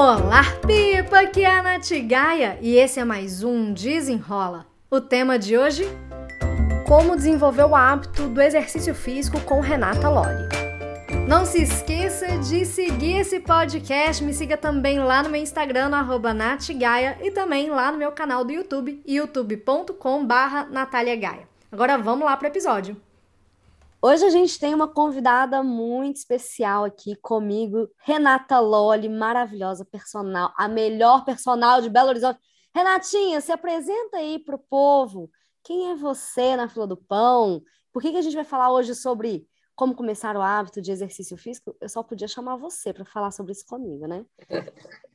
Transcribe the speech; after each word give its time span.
Olá, 0.00 0.44
Pipa! 0.64 1.22
Aqui 1.22 1.42
é 1.42 1.50
a 1.50 1.60
Nath 1.60 1.90
Gaia 2.06 2.56
e 2.62 2.76
esse 2.76 3.00
é 3.00 3.04
mais 3.04 3.42
um 3.42 3.72
Desenrola. 3.72 4.64
O 4.88 5.00
tema 5.00 5.36
de 5.36 5.58
hoje: 5.58 5.88
Como 6.86 7.16
desenvolver 7.16 7.64
o 7.64 7.74
hábito 7.74 8.28
do 8.28 8.40
exercício 8.40 8.94
físico 8.94 9.40
com 9.40 9.58
Renata 9.58 10.08
Lolli. 10.08 10.48
Não 11.26 11.44
se 11.44 11.64
esqueça 11.64 12.38
de 12.38 12.64
seguir 12.64 13.16
esse 13.16 13.40
podcast, 13.40 14.22
me 14.22 14.32
siga 14.32 14.56
também 14.56 15.00
lá 15.00 15.20
no 15.20 15.30
meu 15.30 15.42
Instagram, 15.42 15.88
no 15.88 15.96
e 17.20 17.32
também 17.32 17.68
lá 17.68 17.90
no 17.90 17.98
meu 17.98 18.12
canal 18.12 18.44
do 18.44 18.52
YouTube, 18.52 19.02
youtube.com 19.04 20.24
barra 20.24 20.68
Agora 21.72 21.98
vamos 21.98 22.24
lá 22.24 22.36
para 22.36 22.46
o 22.46 22.52
episódio. 22.52 22.96
Hoje 24.00 24.24
a 24.24 24.30
gente 24.30 24.60
tem 24.60 24.72
uma 24.72 24.86
convidada 24.86 25.60
muito 25.60 26.18
especial 26.18 26.84
aqui 26.84 27.16
comigo, 27.16 27.90
Renata 27.98 28.60
Lolli, 28.60 29.08
maravilhosa 29.08 29.84
personal, 29.84 30.54
a 30.56 30.68
melhor 30.68 31.24
personal 31.24 31.82
de 31.82 31.90
Belo 31.90 32.10
Horizonte. 32.10 32.38
Renatinha, 32.72 33.40
se 33.40 33.50
apresenta 33.50 34.18
aí 34.18 34.38
para 34.38 34.54
o 34.54 34.58
povo. 34.58 35.28
Quem 35.64 35.90
é 35.90 35.96
você 35.96 36.54
na 36.54 36.68
fila 36.68 36.86
do 36.86 36.96
pão? 36.96 37.60
Por 37.92 38.00
que, 38.00 38.12
que 38.12 38.18
a 38.18 38.22
gente 38.22 38.36
vai 38.36 38.44
falar 38.44 38.72
hoje 38.72 38.94
sobre 38.94 39.44
como 39.74 39.96
começar 39.96 40.36
o 40.36 40.42
hábito 40.42 40.80
de 40.80 40.92
exercício 40.92 41.36
físico? 41.36 41.76
Eu 41.80 41.88
só 41.88 42.00
podia 42.00 42.28
chamar 42.28 42.56
você 42.56 42.92
para 42.92 43.04
falar 43.04 43.32
sobre 43.32 43.50
isso 43.50 43.66
comigo, 43.66 44.06
né? 44.06 44.24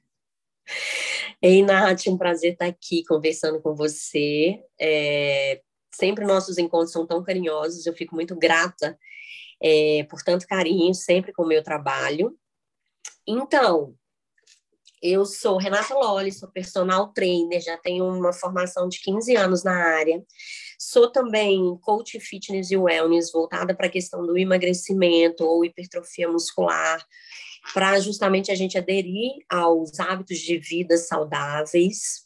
Ei, 1.41 1.61
Nath, 1.61 2.07
um 2.07 2.17
prazer 2.17 2.53
estar 2.53 2.65
aqui 2.65 3.03
conversando 3.05 3.61
com 3.61 3.73
você. 3.73 4.61
É, 4.77 5.61
sempre 5.93 6.25
nossos 6.25 6.57
encontros 6.57 6.91
são 6.91 7.05
tão 7.05 7.23
carinhosos, 7.23 7.85
eu 7.85 7.93
fico 7.93 8.15
muito 8.15 8.35
grata 8.35 8.97
é, 9.61 10.05
por 10.09 10.21
tanto 10.21 10.47
carinho, 10.47 10.93
sempre 10.93 11.31
com 11.31 11.43
o 11.43 11.47
meu 11.47 11.63
trabalho. 11.63 12.37
Então, 13.25 13.95
eu 15.01 15.25
sou 15.25 15.57
Renata 15.57 15.93
Lolli, 15.93 16.31
sou 16.31 16.49
personal 16.49 17.11
trainer, 17.13 17.61
já 17.61 17.77
tenho 17.77 18.05
uma 18.05 18.33
formação 18.33 18.87
de 18.87 19.01
15 19.01 19.35
anos 19.35 19.63
na 19.63 19.73
área. 19.73 20.23
Sou 20.79 21.11
também 21.11 21.77
coach 21.81 22.19
fitness 22.19 22.71
e 22.71 22.77
wellness, 22.77 23.31
voltada 23.31 23.75
para 23.75 23.87
a 23.87 23.91
questão 23.91 24.25
do 24.25 24.37
emagrecimento 24.37 25.45
ou 25.45 25.63
hipertrofia 25.63 26.29
muscular, 26.29 27.05
para 27.71 27.99
justamente 27.99 28.51
a 28.51 28.55
gente 28.55 28.77
aderir 28.77 29.31
aos 29.49 29.99
hábitos 29.99 30.39
de 30.39 30.57
vida 30.57 30.97
saudáveis. 30.97 32.23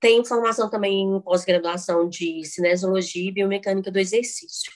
Tem 0.00 0.24
formação 0.24 0.70
também 0.70 1.02
em 1.02 1.20
pós-graduação 1.20 2.08
de 2.08 2.44
cinesiologia 2.44 3.28
e 3.28 3.32
biomecânica 3.32 3.90
do 3.90 3.98
exercício. 3.98 4.72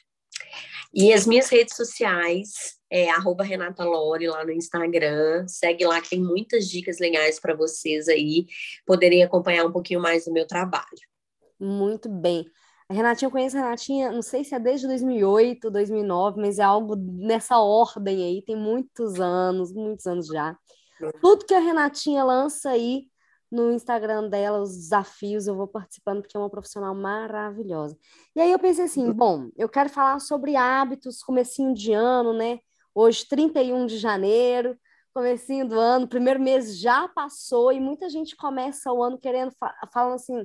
E 0.92 1.12
as 1.12 1.26
minhas 1.26 1.48
redes 1.48 1.74
sociais 1.74 2.78
é 2.88 3.10
arroba 3.10 3.42
Renata 3.42 3.82
Lore 3.84 4.28
lá 4.28 4.44
no 4.44 4.52
Instagram. 4.52 5.46
Segue 5.48 5.84
lá 5.84 6.00
que 6.00 6.10
tem 6.10 6.20
muitas 6.20 6.68
dicas 6.68 7.00
legais 7.00 7.40
para 7.40 7.54
vocês 7.54 8.08
aí 8.08 8.46
poderem 8.86 9.24
acompanhar 9.24 9.66
um 9.66 9.72
pouquinho 9.72 10.00
mais 10.00 10.26
do 10.26 10.32
meu 10.32 10.46
trabalho. 10.46 10.86
Muito 11.58 12.08
bem. 12.08 12.46
A 12.88 12.94
Renatinha, 12.94 13.26
eu 13.26 13.32
conheço 13.32 13.56
a 13.56 13.60
Renatinha, 13.60 14.12
não 14.12 14.22
sei 14.22 14.44
se 14.44 14.54
é 14.54 14.58
desde 14.58 14.86
2008, 14.86 15.70
2009, 15.70 16.40
mas 16.40 16.58
é 16.58 16.62
algo 16.62 16.94
nessa 16.96 17.58
ordem 17.58 18.22
aí, 18.22 18.42
tem 18.42 18.56
muitos 18.56 19.18
anos, 19.18 19.72
muitos 19.72 20.06
anos 20.06 20.26
já. 20.26 20.56
Tudo 21.20 21.46
que 21.46 21.54
a 21.54 21.60
Renatinha 21.60 22.22
lança 22.24 22.70
aí 22.70 23.06
no 23.50 23.72
Instagram 23.72 24.28
dela, 24.28 24.60
os 24.60 24.76
desafios, 24.76 25.46
eu 25.46 25.54
vou 25.54 25.68
participando 25.68 26.20
porque 26.20 26.36
é 26.36 26.40
uma 26.40 26.50
profissional 26.50 26.94
maravilhosa. 26.94 27.96
E 28.34 28.40
aí 28.40 28.50
eu 28.50 28.58
pensei 28.58 28.84
assim, 28.84 29.10
bom, 29.12 29.48
eu 29.56 29.68
quero 29.68 29.88
falar 29.88 30.18
sobre 30.18 30.56
hábitos, 30.56 31.22
comecinho 31.22 31.72
de 31.72 31.92
ano, 31.92 32.32
né? 32.32 32.58
Hoje, 32.94 33.26
31 33.28 33.86
de 33.86 33.98
janeiro, 33.98 34.76
comecinho 35.14 35.68
do 35.68 35.78
ano, 35.78 36.08
primeiro 36.08 36.40
mês 36.40 36.78
já 36.78 37.08
passou 37.08 37.72
e 37.72 37.78
muita 37.78 38.10
gente 38.10 38.36
começa 38.36 38.92
o 38.92 39.02
ano 39.02 39.18
querendo, 39.18 39.52
falando 39.92 40.14
assim, 40.14 40.44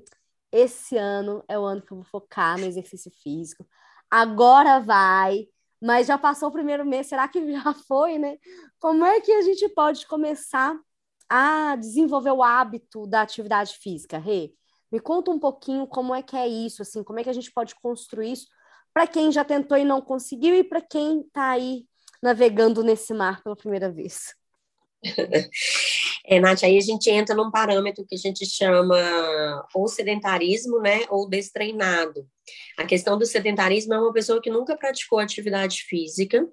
esse 0.52 0.97
ano 0.97 1.44
é 1.47 1.57
o 1.57 1.63
ano 1.63 1.81
que 1.81 1.91
eu 1.91 1.97
vou 1.97 2.06
focar 2.06 2.57
no 2.59 2.66
exercício 2.66 3.12
físico. 3.23 3.68
Agora 4.09 4.79
vai, 4.79 5.47
mas 5.81 6.07
já 6.07 6.18
passou 6.18 6.50
o 6.50 6.51
primeiro 6.51 6.85
mês, 6.85 7.07
será 7.07 7.28
que 7.28 7.40
já 7.53 7.73
foi, 7.88 8.18
né? 8.18 8.38
Como 8.79 9.06
é 9.06 9.22
que 9.22 9.31
a 9.31 9.41
gente 9.41 9.68
pode 9.69 10.07
começar 10.07 10.78
a 11.28 11.75
desenvolver 11.75 12.31
o 12.31 12.44
hábito 12.44 13.06
da 13.06 13.22
atividade 13.22 13.78
física, 13.78 14.18
Rê? 14.18 14.53
Me 14.91 15.00
conta 15.00 15.29
um 15.29 15.40
pouquinho 15.40 15.85
como 15.85 16.16
é 16.16 16.23
que 16.23 16.35
é 16.35 16.47
isso, 16.47 16.81
assim, 16.81 17.03
como 17.03 17.19
é 17.19 17.23
que 17.23 17.29
a 17.29 17.34
gente 17.34 17.52
pode 17.52 17.75
construir 17.75 18.31
isso 18.31 18.47
para 18.91 19.06
quem 19.06 19.31
já 19.31 19.46
tentou 19.46 19.78
e 19.78 19.84
não 19.84 20.02
conseguiu 20.02 20.56
e 20.56 20.63
para 20.63 20.81
quem 20.81 21.22
está 21.22 21.52
aí 21.52 21.85
navegando 22.22 22.84
nesse 22.84 23.13
mar 23.13 23.44
pela 23.44 23.56
primeira 23.56 23.91
vez. 23.91 24.34
É, 26.31 26.40
Nath, 26.40 26.63
aí 26.63 26.78
a 26.78 26.81
gente 26.81 27.09
entra 27.09 27.34
num 27.34 27.50
parâmetro 27.50 28.06
que 28.06 28.13
a 28.13 28.17
gente 28.17 28.45
chama 28.45 28.95
ou 29.73 29.88
sedentarismo, 29.88 30.79
né, 30.79 31.07
ou 31.09 31.28
destreinado. 31.28 32.29
A 32.78 32.85
questão 32.85 33.17
do 33.17 33.25
sedentarismo 33.25 33.95
é 33.95 34.00
uma 34.00 34.13
pessoa 34.13 34.40
que 34.40 34.51
nunca 34.51 34.78
praticou 34.78 35.17
atividade 35.17 35.81
física 35.90 36.47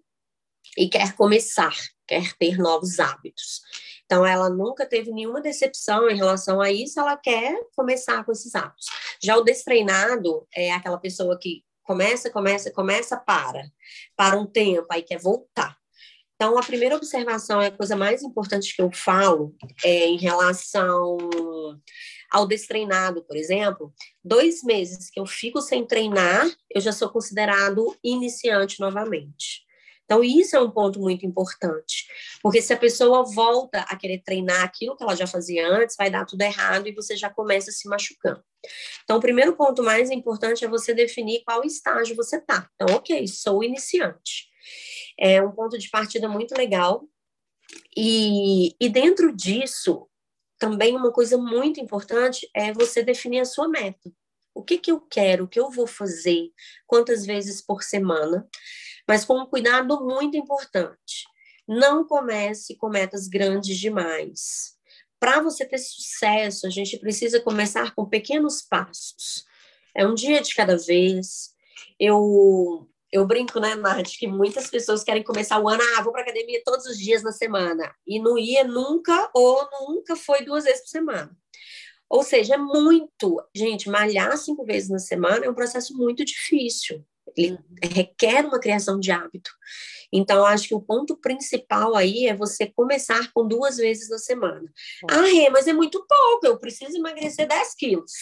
e 0.79 0.89
quer 0.89 1.15
começar, 1.15 1.75
quer 2.09 2.33
ter 2.39 2.57
novos 2.57 2.99
hábitos. 2.99 3.61
Então, 4.07 4.25
ela 4.25 4.49
nunca 4.49 4.87
teve 4.87 5.13
nenhuma 5.13 5.43
decepção 5.43 6.09
em 6.09 6.17
relação 6.17 6.59
a 6.59 6.73
isso, 6.73 6.99
ela 6.99 7.15
quer 7.15 7.55
começar 7.77 8.25
com 8.25 8.33
esses 8.33 8.55
hábitos. 8.55 8.87
Já 9.23 9.37
o 9.37 9.45
destreinado 9.45 10.49
é 10.55 10.73
aquela 10.73 10.97
pessoa 10.97 11.39
que 11.39 11.63
começa, 11.83 12.31
começa, 12.31 12.71
começa, 12.71 13.15
para. 13.15 13.63
Para 14.17 14.39
um 14.39 14.47
tempo, 14.47 14.87
aí 14.91 15.03
quer 15.03 15.19
voltar. 15.19 15.77
Então, 16.37 16.59
a 16.59 16.63
primeira 16.63 16.95
observação 16.95 17.63
é 17.63 17.69
a 17.69 17.77
coisa 17.77 17.97
mais 17.97 18.23
importante 18.23 18.77
que 18.77 18.83
eu 18.83 18.91
falo 18.93 19.57
é 19.83 20.07
em 20.07 20.19
relação 20.19 21.17
ao 22.31 22.47
destreinado, 22.47 23.25
por 23.25 23.37
exemplo. 23.37 23.93
Dois 24.23 24.63
meses 24.63 25.09
que 25.11 25.19
eu 25.19 25.25
fico 25.25 25.63
sem 25.63 25.87
treinar, 25.87 26.47
eu 26.71 26.81
já 26.81 26.93
sou 26.93 27.09
considerado 27.09 27.97
iniciante 28.05 28.81
novamente. 28.81 29.65
Então, 30.05 30.23
isso 30.23 30.55
é 30.55 30.61
um 30.61 30.71
ponto 30.71 31.01
muito 31.01 31.27
importante, 31.27 32.07
porque 32.41 32.63
se 32.63 32.73
a 32.73 32.77
pessoa 32.77 33.25
volta 33.25 33.81
a 33.81 33.97
querer 33.97 34.23
treinar 34.23 34.63
aquilo 34.63 34.95
que 34.95 35.03
ela 35.03 35.17
já 35.17 35.27
fazia 35.27 35.67
antes, 35.69 35.97
vai 35.97 36.11
dar 36.11 36.25
tudo 36.25 36.43
errado 36.43 36.87
e 36.87 36.95
você 36.95 37.17
já 37.17 37.29
começa 37.29 37.73
se 37.73 37.89
machucando. 37.89 38.41
Então, 39.03 39.17
o 39.17 39.21
primeiro 39.21 39.57
ponto 39.57 39.83
mais 39.83 40.11
importante 40.11 40.65
é 40.65 40.69
você 40.69 40.95
definir 40.95 41.43
qual 41.45 41.65
estágio 41.65 42.15
você 42.15 42.37
está. 42.37 42.69
Então, 42.75 42.95
ok, 42.95 43.27
sou 43.27 43.65
iniciante 43.65 44.55
é 45.19 45.43
um 45.43 45.53
ponto 45.53 45.79
de 45.79 45.89
partida 45.89 46.29
muito 46.29 46.55
legal. 46.55 47.09
E, 47.97 48.75
e 48.81 48.89
dentro 48.89 49.35
disso, 49.35 50.09
também 50.59 50.95
uma 50.97 51.13
coisa 51.13 51.37
muito 51.37 51.81
importante 51.81 52.49
é 52.55 52.73
você 52.73 53.03
definir 53.03 53.41
a 53.41 53.45
sua 53.45 53.69
meta. 53.69 54.13
O 54.55 54.63
que, 54.63 54.79
que 54.79 54.91
eu 54.91 55.01
quero, 55.01 55.45
o 55.45 55.49
que 55.49 55.61
eu 55.61 55.71
vou 55.71 55.87
fazer, 55.87 56.51
quantas 56.87 57.27
vezes 57.27 57.61
por 57.61 57.83
semana, 57.83 58.49
mas 59.07 59.25
com 59.25 59.39
um 59.39 59.47
cuidado 59.47 60.05
muito 60.05 60.37
importante. 60.37 61.27
Não 61.69 62.07
comece 62.07 62.77
com 62.77 62.89
metas 62.89 63.29
grandes 63.29 63.77
demais. 63.77 64.77
Para 65.19 65.41
você 65.41 65.65
ter 65.65 65.79
sucesso, 65.79 66.67
a 66.67 66.71
gente 66.71 66.99
precisa 66.99 67.41
começar 67.41 67.95
com 67.95 68.07
pequenos 68.07 68.63
passos. 68.63 69.45
É 69.95 70.07
um 70.07 70.15
dia 70.15 70.41
de 70.41 70.55
cada 70.55 70.77
vez. 70.77 71.55
Eu 71.99 72.89
eu 73.17 73.27
brinco, 73.27 73.59
né, 73.59 73.75
Nath, 73.75 74.11
que 74.19 74.27
muitas 74.27 74.69
pessoas 74.69 75.03
querem 75.03 75.23
começar 75.23 75.59
o 75.59 75.69
ano, 75.69 75.83
ah, 75.97 76.03
vou 76.03 76.13
para 76.13 76.23
academia 76.23 76.63
todos 76.65 76.87
os 76.87 76.99
dias 76.99 77.23
na 77.23 77.33
semana. 77.33 77.95
E 78.07 78.21
não 78.21 78.39
ia 78.39 78.65
nunca, 78.65 79.31
ou 79.35 79.69
nunca 79.81 80.15
foi 80.15 80.45
duas 80.45 80.65
vezes 80.65 80.83
por 80.83 80.89
semana. 80.89 81.37
Ou 82.09 82.23
seja, 82.23 82.55
é 82.55 82.59
muito. 82.59 83.43
Gente, 83.55 83.89
malhar 83.89 84.37
cinco 84.37 84.65
vezes 84.65 84.89
na 84.89 84.99
semana 84.99 85.47
é 85.47 85.51
um 85.51 85.55
processo 85.55 85.97
muito 85.97 86.25
difícil. 86.25 87.05
Ele 87.37 87.53
uhum. 87.53 87.59
requer 87.83 88.45
uma 88.45 88.61
criação 88.61 89.01
de 89.01 89.11
hábito. 89.11 89.51
Então, 90.13 90.45
acho 90.45 90.69
que 90.69 90.75
o 90.75 90.81
ponto 90.81 91.17
principal 91.17 91.97
aí 91.97 92.27
é 92.27 92.37
você 92.37 92.67
começar 92.67 93.33
com 93.33 93.47
duas 93.47 93.77
vezes 93.77 94.09
na 94.09 94.19
semana. 94.19 94.73
Ah, 95.11 95.23
Rê, 95.23 95.51
mas 95.51 95.67
é 95.67 95.73
muito 95.73 96.07
pouco, 96.07 96.47
eu 96.47 96.59
preciso 96.59 96.97
emagrecer 96.97 97.49
10 97.49 97.75
quilos 97.75 98.13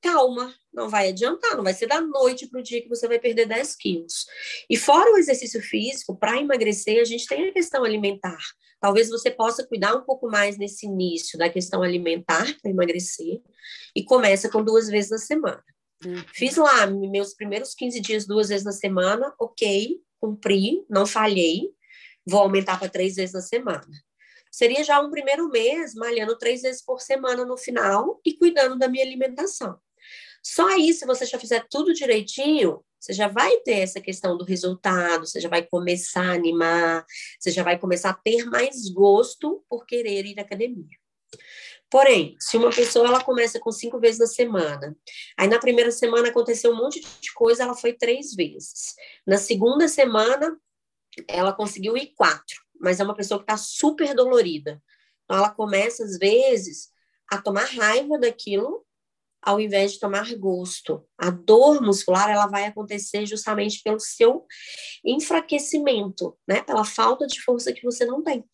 calma, 0.00 0.54
não 0.72 0.88
vai 0.88 1.08
adiantar, 1.08 1.56
não 1.56 1.64
vai 1.64 1.74
ser 1.74 1.86
da 1.86 2.00
noite 2.00 2.46
para 2.46 2.60
o 2.60 2.62
dia 2.62 2.80
que 2.82 2.88
você 2.88 3.06
vai 3.08 3.18
perder 3.18 3.46
10 3.46 3.76
quilos. 3.76 4.26
E 4.68 4.76
fora 4.76 5.12
o 5.12 5.18
exercício 5.18 5.60
físico, 5.62 6.16
para 6.16 6.38
emagrecer, 6.38 7.00
a 7.00 7.04
gente 7.04 7.26
tem 7.26 7.48
a 7.48 7.52
questão 7.52 7.84
alimentar. 7.84 8.38
Talvez 8.80 9.08
você 9.08 9.30
possa 9.30 9.66
cuidar 9.66 9.94
um 9.94 10.02
pouco 10.02 10.28
mais 10.28 10.56
nesse 10.56 10.86
início 10.86 11.38
da 11.38 11.48
questão 11.48 11.82
alimentar 11.82 12.46
para 12.62 12.70
emagrecer 12.70 13.40
e 13.94 14.04
começa 14.04 14.48
com 14.48 14.62
duas 14.62 14.88
vezes 14.88 15.10
na 15.10 15.18
semana. 15.18 15.64
Uhum. 16.04 16.22
Fiz 16.32 16.56
lá 16.56 16.86
meus 16.86 17.34
primeiros 17.34 17.74
15 17.74 18.00
dias 18.00 18.26
duas 18.26 18.48
vezes 18.48 18.64
na 18.64 18.72
semana, 18.72 19.34
ok, 19.38 20.00
cumpri, 20.20 20.84
não 20.88 21.04
falhei, 21.04 21.70
vou 22.24 22.40
aumentar 22.40 22.78
para 22.78 22.88
três 22.88 23.16
vezes 23.16 23.34
na 23.34 23.40
semana. 23.40 23.88
Seria 24.50 24.82
já 24.84 25.00
um 25.00 25.10
primeiro 25.10 25.48
mês 25.48 25.94
malhando 25.94 26.38
três 26.38 26.62
vezes 26.62 26.82
por 26.84 27.00
semana 27.00 27.44
no 27.44 27.56
final 27.56 28.20
e 28.24 28.34
cuidando 28.34 28.78
da 28.78 28.88
minha 28.88 29.04
alimentação. 29.04 29.78
Só 30.50 30.66
aí, 30.66 30.94
se 30.94 31.04
você 31.04 31.26
já 31.26 31.38
fizer 31.38 31.66
tudo 31.68 31.92
direitinho, 31.92 32.82
você 32.98 33.12
já 33.12 33.28
vai 33.28 33.58
ter 33.58 33.80
essa 33.80 34.00
questão 34.00 34.34
do 34.34 34.46
resultado, 34.46 35.26
você 35.26 35.42
já 35.42 35.48
vai 35.48 35.62
começar 35.62 36.24
a 36.24 36.32
animar, 36.32 37.04
você 37.38 37.50
já 37.50 37.62
vai 37.62 37.78
começar 37.78 38.08
a 38.08 38.14
ter 38.14 38.46
mais 38.46 38.88
gosto 38.88 39.62
por 39.68 39.84
querer 39.84 40.24
ir 40.24 40.38
à 40.38 40.42
academia. 40.42 40.96
Porém, 41.90 42.34
se 42.40 42.56
uma 42.56 42.70
pessoa 42.70 43.08
ela 43.08 43.22
começa 43.22 43.60
com 43.60 43.70
cinco 43.70 44.00
vezes 44.00 44.20
na 44.20 44.26
semana, 44.26 44.96
aí 45.36 45.48
na 45.48 45.58
primeira 45.58 45.90
semana 45.90 46.30
aconteceu 46.30 46.72
um 46.72 46.76
monte 46.76 47.02
de 47.20 47.32
coisa, 47.34 47.64
ela 47.64 47.74
foi 47.74 47.92
três 47.92 48.34
vezes. 48.34 48.94
Na 49.26 49.36
segunda 49.36 49.86
semana, 49.86 50.58
ela 51.28 51.52
conseguiu 51.52 51.94
ir 51.94 52.14
quatro, 52.16 52.56
mas 52.80 53.00
é 53.00 53.04
uma 53.04 53.14
pessoa 53.14 53.38
que 53.38 53.44
está 53.44 53.58
super 53.58 54.14
dolorida. 54.14 54.82
Então, 55.24 55.36
ela 55.36 55.50
começa, 55.50 56.04
às 56.04 56.16
vezes, 56.16 56.88
a 57.30 57.36
tomar 57.36 57.66
raiva 57.66 58.18
daquilo 58.18 58.87
ao 59.48 59.58
invés 59.58 59.92
de 59.92 60.00
tomar 60.00 60.34
gosto. 60.34 61.02
A 61.16 61.30
dor 61.30 61.80
muscular 61.80 62.28
ela 62.28 62.46
vai 62.46 62.66
acontecer 62.66 63.24
justamente 63.24 63.80
pelo 63.82 63.98
seu 63.98 64.44
enfraquecimento, 65.04 66.36
né? 66.46 66.60
Pela 66.62 66.84
falta 66.84 67.26
de 67.26 67.40
força 67.42 67.72
que 67.72 67.82
você 67.82 68.04
não 68.04 68.22
tem. 68.22 68.44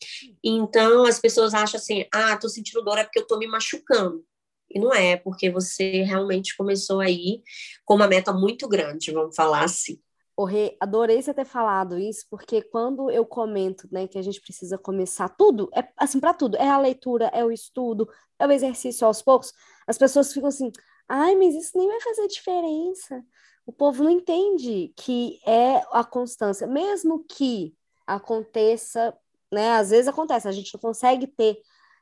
Então 0.42 1.04
as 1.04 1.18
pessoas 1.18 1.52
acham 1.52 1.78
assim: 1.80 2.04
"Ah, 2.12 2.36
tô 2.36 2.48
sentindo 2.48 2.84
dor 2.84 2.98
é 2.98 3.04
porque 3.04 3.18
eu 3.18 3.26
tô 3.26 3.38
me 3.38 3.46
machucando". 3.48 4.24
E 4.70 4.78
não 4.78 4.92
é, 4.94 5.16
porque 5.16 5.50
você 5.50 6.02
realmente 6.02 6.56
começou 6.56 7.00
aí 7.00 7.42
com 7.84 7.94
uma 7.96 8.08
meta 8.08 8.32
muito 8.32 8.68
grande, 8.68 9.12
vamos 9.12 9.34
falar 9.36 9.64
assim. 9.64 9.98
O 10.36 10.44
Rê, 10.44 10.76
adorei 10.80 11.22
você 11.22 11.32
ter 11.32 11.44
falado 11.44 11.96
isso, 11.96 12.26
porque 12.28 12.60
quando 12.60 13.08
eu 13.08 13.24
comento, 13.24 13.88
né, 13.92 14.08
que 14.08 14.18
a 14.18 14.22
gente 14.22 14.40
precisa 14.40 14.76
começar 14.76 15.28
tudo, 15.28 15.70
é 15.72 15.88
assim 15.96 16.18
para 16.18 16.34
tudo, 16.34 16.56
é 16.56 16.68
a 16.68 16.78
leitura, 16.78 17.26
é 17.26 17.44
o 17.44 17.52
estudo, 17.52 18.08
é 18.38 18.46
o 18.46 18.50
exercício 18.50 19.06
aos 19.06 19.22
poucos, 19.22 19.52
as 19.86 19.96
pessoas 19.96 20.32
ficam 20.32 20.48
assim, 20.48 20.72
ai, 21.08 21.36
mas 21.36 21.54
isso 21.54 21.78
nem 21.78 21.86
vai 21.86 22.00
fazer 22.00 22.26
diferença. 22.26 23.24
O 23.64 23.72
povo 23.72 24.02
não 24.02 24.10
entende 24.10 24.92
que 24.96 25.38
é 25.46 25.82
a 25.92 26.02
constância, 26.02 26.66
mesmo 26.66 27.24
que 27.24 27.72
aconteça, 28.04 29.16
né, 29.52 29.74
às 29.74 29.90
vezes 29.90 30.08
acontece, 30.08 30.48
a 30.48 30.52
gente 30.52 30.74
não 30.74 30.80
consegue 30.80 31.28
ter 31.28 31.58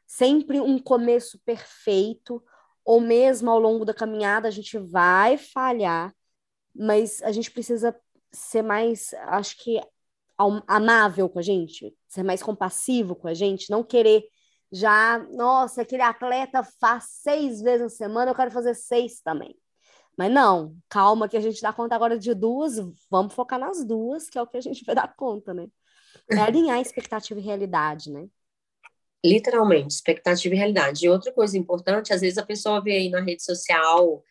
sempre 0.07 0.59
um 0.59 0.79
começo 0.79 1.39
perfeito, 1.45 2.43
ou 2.83 2.99
mesmo 2.99 3.51
ao 3.51 3.61
longo 3.61 3.85
da 3.85 3.93
caminhada 3.93 4.49
a 4.49 4.51
gente 4.51 4.79
vai 4.79 5.37
falhar, 5.37 6.15
mas 6.75 7.23
a 7.23 7.31
gente 7.31 7.51
precisa 7.51 7.95
ser 8.33 8.63
mais, 8.63 9.13
acho 9.15 9.57
que, 9.59 9.81
amável 10.67 11.29
com 11.29 11.39
a 11.39 11.43
gente, 11.43 11.95
ser 12.09 12.23
mais 12.23 12.43
compassivo 12.43 13.15
com 13.15 13.29
a 13.29 13.35
gente, 13.35 13.71
não 13.71 13.85
querer 13.85 14.25
já, 14.73 15.19
nossa, 15.31 15.83
aquele 15.83 16.03
atleta 16.03 16.63
faz 16.81 17.05
seis 17.23 17.61
vezes 17.61 17.83
na 17.83 17.89
semana, 17.91 18.31
eu 18.31 18.35
quero 18.35 18.51
fazer 18.51 18.75
seis 18.75 19.21
também. 19.21 19.55
Mas 20.17 20.33
não, 20.33 20.77
calma 20.89 21.29
que 21.29 21.37
a 21.37 21.41
gente 21.41 21.61
dá 21.61 21.73
conta 21.73 21.95
agora 21.95 22.19
de 22.19 22.35
duas, 22.35 22.77
vamos 23.11 23.35
focar 23.35 23.59
nas 23.59 23.85
duas, 23.85 24.31
que 24.31 24.39
é 24.39 24.43
o 24.43 24.47
que 24.47 24.57
a 24.57 24.61
gente 24.61 24.85
vai 24.87 24.95
dar 24.95 25.15
conta, 25.15 25.53
né? 25.53 25.69
É 26.31 26.39
alinhar 26.39 26.81
expectativa 26.81 27.39
e 27.39 27.43
realidade, 27.43 28.11
né? 28.11 28.27
Literalmente, 29.25 29.95
expectativa 29.95 30.55
e 30.55 30.59
realidade. 30.59 31.05
E 31.05 31.09
outra 31.09 31.33
coisa 31.33 31.57
importante, 31.57 32.13
às 32.13 32.23
vezes 32.23 32.39
a 32.39 32.45
pessoa 32.45 32.83
vê 32.83 32.93
aí 32.93 33.11
na 33.11 33.21
rede 33.21 33.43
social, 33.43 34.23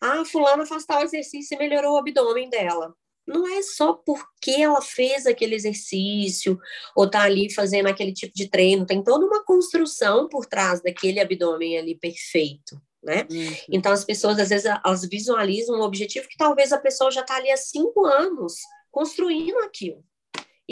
ah, 0.00 0.24
fulano 0.24 0.64
faz 0.64 0.86
tal 0.86 1.02
exercício 1.02 1.54
e 1.54 1.58
melhorou 1.58 1.94
o 1.94 1.98
abdômen 1.98 2.48
dela 2.48 2.94
não 3.26 3.46
é 3.46 3.62
só 3.62 3.92
porque 3.92 4.50
ela 4.50 4.82
fez 4.82 5.26
aquele 5.26 5.54
exercício 5.54 6.58
ou 6.96 7.08
tá 7.08 7.22
ali 7.22 7.52
fazendo 7.52 7.86
aquele 7.86 8.12
tipo 8.12 8.34
de 8.34 8.48
treino, 8.48 8.86
tem 8.86 9.02
toda 9.02 9.24
uma 9.24 9.44
construção 9.44 10.28
por 10.28 10.46
trás 10.46 10.82
daquele 10.82 11.20
abdômen 11.20 11.78
ali 11.78 11.94
perfeito, 11.94 12.80
né? 13.02 13.26
Uhum. 13.30 13.56
Então 13.70 13.92
as 13.92 14.04
pessoas 14.04 14.38
às 14.38 14.48
vezes 14.48 14.66
elas 14.66 15.08
visualizam 15.08 15.78
um 15.78 15.82
objetivo 15.82 16.28
que 16.28 16.36
talvez 16.36 16.72
a 16.72 16.78
pessoa 16.78 17.10
já 17.10 17.20
está 17.20 17.36
ali 17.36 17.50
há 17.50 17.56
cinco 17.56 18.04
anos 18.04 18.54
construindo 18.90 19.58
aquilo 19.58 20.04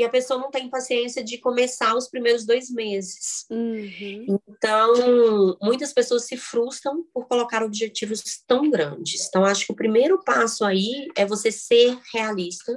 e 0.01 0.05
a 0.05 0.09
pessoa 0.09 0.41
não 0.41 0.51
tem 0.51 0.71
paciência 0.71 1.23
de 1.23 1.37
começar 1.37 1.95
os 1.95 2.09
primeiros 2.09 2.47
dois 2.47 2.71
meses. 2.71 3.45
Uhum. 3.51 4.39
Então, 4.49 5.59
muitas 5.61 5.93
pessoas 5.93 6.25
se 6.25 6.39
frustram 6.39 7.05
por 7.13 7.29
colocar 7.29 7.63
objetivos 7.63 8.23
tão 8.47 8.71
grandes. 8.71 9.29
Então, 9.29 9.45
acho 9.45 9.67
que 9.67 9.73
o 9.73 9.77
primeiro 9.77 10.25
passo 10.25 10.65
aí 10.65 11.07
é 11.15 11.27
você 11.27 11.53
ser 11.53 11.99
realista, 12.15 12.75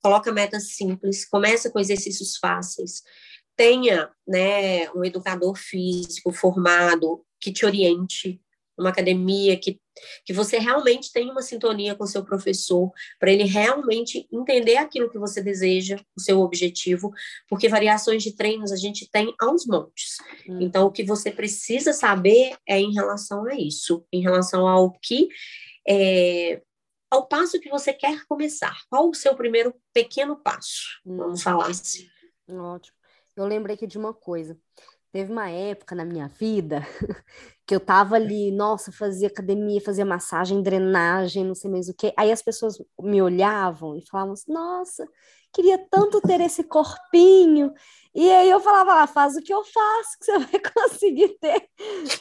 coloca 0.00 0.30
metas 0.30 0.76
simples, 0.76 1.24
começa 1.28 1.68
com 1.68 1.80
exercícios 1.80 2.36
fáceis, 2.36 3.02
tenha 3.56 4.08
né, 4.26 4.88
um 4.92 5.04
educador 5.04 5.56
físico 5.56 6.32
formado 6.32 7.24
que 7.40 7.52
te 7.52 7.66
oriente, 7.66 8.40
uma 8.82 8.90
academia 8.90 9.56
que, 9.58 9.80
que 10.24 10.32
você 10.32 10.58
realmente 10.58 11.12
tenha 11.12 11.32
uma 11.32 11.42
sintonia 11.42 11.94
com 11.94 12.04
o 12.04 12.06
seu 12.06 12.24
professor, 12.24 12.90
para 13.18 13.32
ele 13.32 13.44
realmente 13.44 14.26
entender 14.30 14.76
aquilo 14.76 15.10
que 15.10 15.18
você 15.18 15.42
deseja, 15.42 15.98
o 16.16 16.20
seu 16.20 16.40
objetivo, 16.40 17.10
porque 17.48 17.68
variações 17.68 18.22
de 18.22 18.36
treinos 18.36 18.72
a 18.72 18.76
gente 18.76 19.08
tem 19.10 19.34
aos 19.40 19.66
montes. 19.66 20.16
Hum. 20.48 20.58
Então, 20.60 20.86
o 20.86 20.92
que 20.92 21.04
você 21.04 21.30
precisa 21.30 21.92
saber 21.92 22.56
é 22.68 22.78
em 22.78 22.92
relação 22.92 23.46
a 23.46 23.54
isso, 23.54 24.04
em 24.12 24.20
relação 24.20 24.66
ao 24.68 24.92
que. 25.00 25.28
É, 25.88 26.60
ao 27.10 27.26
passo 27.26 27.60
que 27.60 27.68
você 27.68 27.92
quer 27.92 28.24
começar. 28.26 28.74
Qual 28.88 29.10
o 29.10 29.14
seu 29.14 29.34
primeiro 29.34 29.74
pequeno 29.92 30.36
passo? 30.36 31.00
Hum. 31.04 31.16
Vamos 31.18 31.42
falar 31.42 31.68
assim. 31.68 32.08
Ótimo. 32.48 32.96
Eu 33.36 33.46
lembrei 33.46 33.74
aqui 33.74 33.86
de 33.86 33.98
uma 33.98 34.14
coisa. 34.14 34.58
Teve 35.12 35.30
uma 35.30 35.50
época 35.50 35.94
na 35.94 36.06
minha 36.06 36.26
vida 36.26 36.86
que 37.72 37.76
eu 37.76 37.80
tava 37.80 38.16
ali, 38.16 38.52
nossa, 38.52 38.92
fazia 38.92 39.28
academia, 39.28 39.80
fazia 39.80 40.04
massagem, 40.04 40.62
drenagem, 40.62 41.42
não 41.42 41.54
sei 41.54 41.70
mais 41.70 41.88
o 41.88 41.94
quê. 41.94 42.12
Aí 42.18 42.30
as 42.30 42.42
pessoas 42.42 42.76
me 43.00 43.22
olhavam 43.22 43.96
e 43.96 44.06
falavam 44.06 44.34
assim, 44.34 44.52
nossa, 44.52 45.08
queria 45.50 45.78
tanto 45.90 46.20
ter 46.20 46.38
esse 46.44 46.62
corpinho. 46.64 47.72
E 48.14 48.30
aí 48.30 48.50
eu 48.50 48.60
falava, 48.60 49.02
ah, 49.02 49.06
faz 49.06 49.36
o 49.36 49.40
que 49.40 49.54
eu 49.54 49.64
faço, 49.64 50.18
que 50.18 50.24
você 50.26 50.38
vai 50.38 50.60
conseguir 50.74 51.38
ter. 51.40 51.66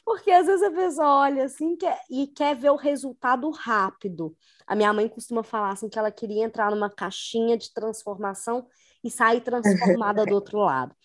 Porque 0.05 0.31
às 0.31 0.45
vezes 0.47 0.63
a 0.63 0.71
pessoa 0.71 1.19
olha 1.19 1.43
assim 1.43 1.75
quer, 1.75 1.99
e 2.09 2.27
quer 2.27 2.55
ver 2.55 2.69
o 2.69 2.77
resultado 2.77 3.49
rápido. 3.49 4.33
A 4.65 4.73
minha 4.73 4.93
mãe 4.93 5.09
costuma 5.09 5.43
falar 5.43 5.71
assim 5.71 5.89
que 5.89 5.99
ela 5.99 6.11
queria 6.11 6.45
entrar 6.45 6.71
numa 6.71 6.89
caixinha 6.89 7.57
de 7.57 7.73
transformação 7.73 8.65
e 9.03 9.11
sair 9.11 9.41
transformada 9.41 10.25
do 10.25 10.31
outro 10.33 10.59
lado. 10.59 10.95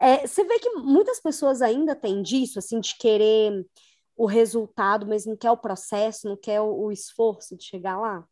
É, 0.00 0.26
você 0.26 0.42
vê 0.42 0.58
que 0.58 0.70
muitas 0.70 1.20
pessoas 1.20 1.62
ainda 1.62 1.94
têm 1.94 2.20
disso, 2.20 2.58
assim, 2.58 2.80
de 2.80 2.98
querer 2.98 3.64
o 4.16 4.26
resultado, 4.26 5.06
mas 5.06 5.26
não 5.26 5.36
quer 5.36 5.50
o 5.50 5.56
processo, 5.56 6.28
não 6.28 6.36
quer 6.36 6.60
o, 6.60 6.86
o 6.86 6.92
esforço 6.92 7.56
de 7.56 7.64
chegar 7.64 7.98
lá? 7.98 8.26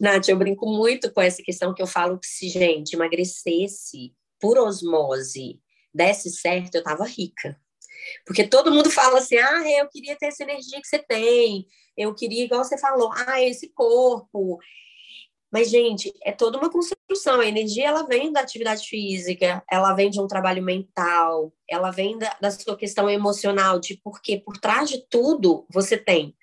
Nath, 0.00 0.28
eu 0.28 0.36
brinco 0.36 0.66
muito 0.66 1.12
com 1.12 1.20
essa 1.20 1.42
questão 1.42 1.72
que 1.72 1.82
eu 1.82 1.86
falo 1.86 2.18
que 2.18 2.26
se, 2.26 2.48
gente, 2.48 2.94
emagrecesse 2.94 4.14
por 4.40 4.58
osmose, 4.58 5.60
desse 5.92 6.30
certo, 6.30 6.74
eu 6.74 6.82
tava 6.82 7.04
rica. 7.04 7.58
Porque 8.26 8.46
todo 8.46 8.72
mundo 8.72 8.90
fala 8.90 9.18
assim, 9.18 9.36
ah, 9.36 9.62
eu 9.78 9.88
queria 9.88 10.16
ter 10.16 10.26
essa 10.26 10.42
energia 10.42 10.80
que 10.80 10.86
você 10.88 10.98
tem, 10.98 11.66
eu 11.96 12.14
queria, 12.14 12.44
igual 12.44 12.64
você 12.64 12.76
falou, 12.76 13.10
ah, 13.12 13.40
esse 13.40 13.72
corpo, 13.72 14.58
mas, 15.54 15.70
gente, 15.70 16.12
é 16.24 16.32
toda 16.32 16.58
uma 16.58 16.68
construção. 16.68 17.38
A 17.38 17.46
energia, 17.46 17.86
ela 17.86 18.02
vem 18.02 18.32
da 18.32 18.40
atividade 18.40 18.88
física, 18.88 19.62
ela 19.70 19.94
vem 19.94 20.10
de 20.10 20.20
um 20.20 20.26
trabalho 20.26 20.60
mental, 20.60 21.54
ela 21.70 21.92
vem 21.92 22.18
da, 22.18 22.36
da 22.40 22.50
sua 22.50 22.76
questão 22.76 23.08
emocional, 23.08 23.78
de 23.78 23.96
porque 24.02 24.40
por 24.40 24.58
trás 24.58 24.90
de 24.90 25.06
tudo 25.08 25.64
você 25.72 25.96
tem. 25.96 26.34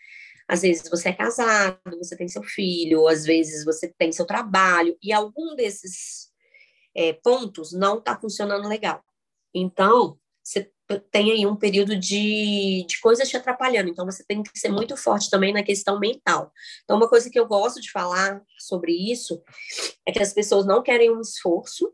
Às 0.47 0.61
vezes 0.61 0.89
você 0.89 1.09
é 1.09 1.13
casado, 1.13 1.77
você 1.97 2.15
tem 2.15 2.29
seu 2.29 2.41
filho, 2.41 3.05
às 3.05 3.25
vezes 3.25 3.65
você 3.65 3.93
tem 3.97 4.13
seu 4.13 4.25
trabalho, 4.25 4.97
e 5.03 5.11
algum 5.11 5.57
desses 5.57 6.29
é, 6.95 7.11
pontos 7.11 7.73
não 7.73 7.97
está 7.97 8.17
funcionando 8.17 8.65
legal. 8.65 9.03
Então, 9.53 10.17
você 10.41 10.71
tem 10.99 11.31
aí 11.31 11.45
um 11.45 11.55
período 11.55 11.97
de, 11.97 12.85
de 12.87 12.99
coisas 12.99 13.29
te 13.29 13.37
atrapalhando. 13.37 13.89
Então, 13.89 14.05
você 14.05 14.23
tem 14.23 14.43
que 14.43 14.57
ser 14.57 14.69
muito 14.69 14.97
forte 14.97 15.29
também 15.29 15.53
na 15.53 15.63
questão 15.63 15.99
mental. 15.99 16.51
Então, 16.83 16.97
uma 16.97 17.09
coisa 17.09 17.29
que 17.29 17.39
eu 17.39 17.47
gosto 17.47 17.81
de 17.81 17.91
falar 17.91 18.41
sobre 18.59 18.91
isso 18.91 19.41
é 20.05 20.11
que 20.11 20.21
as 20.21 20.33
pessoas 20.33 20.65
não 20.65 20.83
querem 20.83 21.11
um 21.11 21.21
esforço, 21.21 21.91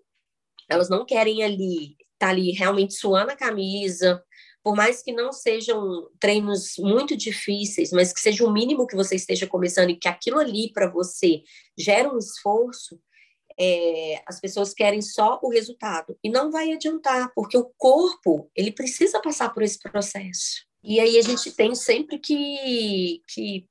elas 0.69 0.89
não 0.89 1.05
querem 1.05 1.43
ali 1.43 1.95
estar 2.13 2.27
tá 2.27 2.29
ali 2.29 2.51
realmente 2.51 2.93
suando 2.93 3.31
a 3.31 3.35
camisa, 3.35 4.23
por 4.67 4.75
mais 4.75 5.01
que 5.01 5.13
não 5.13 5.31
sejam 5.31 6.09
treinos 6.19 6.73
muito 6.77 7.15
difíceis, 7.15 7.91
mas 7.91 8.11
que 8.11 8.19
seja 8.19 8.45
o 8.45 8.51
mínimo 8.51 8.85
que 8.85 8.97
você 8.97 9.15
esteja 9.15 9.47
começando 9.47 9.91
e 9.91 9.95
que 9.95 10.09
aquilo 10.09 10.39
ali 10.39 10.73
para 10.73 10.89
você 10.89 11.41
gera 11.77 12.13
um 12.13 12.17
esforço, 12.17 12.99
é, 13.59 14.21
as 14.25 14.39
pessoas 14.39 14.73
querem 14.73 15.01
só 15.01 15.39
o 15.41 15.49
resultado 15.49 16.17
e 16.23 16.29
não 16.29 16.51
vai 16.51 16.71
adiantar, 16.71 17.31
porque 17.33 17.57
o 17.57 17.71
corpo 17.77 18.49
ele 18.55 18.71
precisa 18.71 19.19
passar 19.21 19.53
por 19.53 19.63
esse 19.63 19.79
processo. 19.79 20.65
E 20.83 20.99
aí 20.99 21.17
a 21.17 21.21
gente 21.21 21.51
tem 21.51 21.73
sempre 21.75 22.19
que, 22.19 23.21
que, 23.27 23.67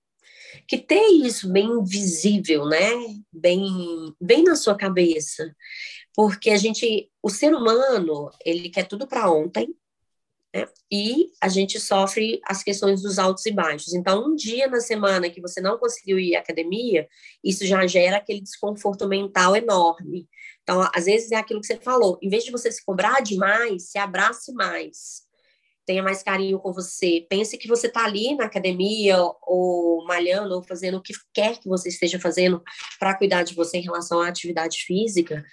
que 0.69 0.79
ter 0.79 1.07
isso 1.25 1.51
bem 1.51 1.83
visível, 1.85 2.67
né? 2.67 2.91
Bem, 3.33 4.15
bem 4.21 4.43
na 4.43 4.57
sua 4.57 4.77
cabeça, 4.77 5.55
porque 6.15 6.51
a 6.51 6.57
gente, 6.57 7.11
o 7.23 7.31
ser 7.31 7.55
humano, 7.55 8.31
ele 8.45 8.69
quer 8.69 8.87
tudo 8.87 9.07
para 9.07 9.31
ontem, 9.31 9.75
Né? 10.57 10.67
E 10.91 11.31
a 11.41 11.49
gente 11.49 11.79
sofre 11.79 12.41
as 12.47 12.63
questões 12.63 13.03
dos 13.03 13.19
altos 13.19 13.45
e 13.45 13.53
baixos. 13.53 13.93
Então, 13.93 14.27
um 14.27 14.35
dia 14.35 14.67
na 14.69 14.81
semana 14.81 15.29
que 15.29 15.41
você 15.41 15.61
não 15.61 15.77
conseguiu 15.77 16.19
ir 16.19 16.35
à 16.35 16.41
academia, 16.41 17.07
isso 17.45 17.67
já 17.67 17.87
gera 17.87 18.17
aquele 18.17 18.41
desconforto 18.41 19.07
mental 19.07 19.55
enorme. 19.55 20.27
Então, 20.63 20.89
às 20.95 21.05
vezes 21.05 21.31
é 21.31 21.37
aquilo 21.37 21.61
que 21.61 21.67
você 21.67 21.77
falou, 21.77 22.19
em 22.23 22.31
vez 22.31 22.45
de 22.45 22.51
você 22.51 22.71
se 22.73 22.85
cobrar 22.85 23.21
demais, 23.21 23.91
se 23.91 23.99
abrace 23.99 24.53
mais 24.53 25.27
tenha 25.87 26.03
mais 26.03 26.21
carinho 26.21 26.59
com 26.59 26.73
você. 26.73 27.25
Pense 27.31 27.57
que 27.57 27.69
você 27.69 27.87
está 27.87 28.05
ali 28.05 28.35
na 28.35 28.47
academia, 28.47 29.17
ou 29.43 30.05
malhando, 30.05 30.57
ou 30.57 30.63
fazendo 30.63 30.99
o 30.99 31.01
que 31.03 31.15
quer 31.33 31.59
que 31.59 31.69
você 31.69 31.89
esteja 31.89 32.19
fazendo 32.19 32.61
para 32.99 33.15
cuidar 33.15 33.45
de 33.45 33.55
você 33.55 33.79
em 33.79 33.83
relação 33.83 34.21
à 34.21 34.27
atividade 34.27 34.79
física, 34.79 35.45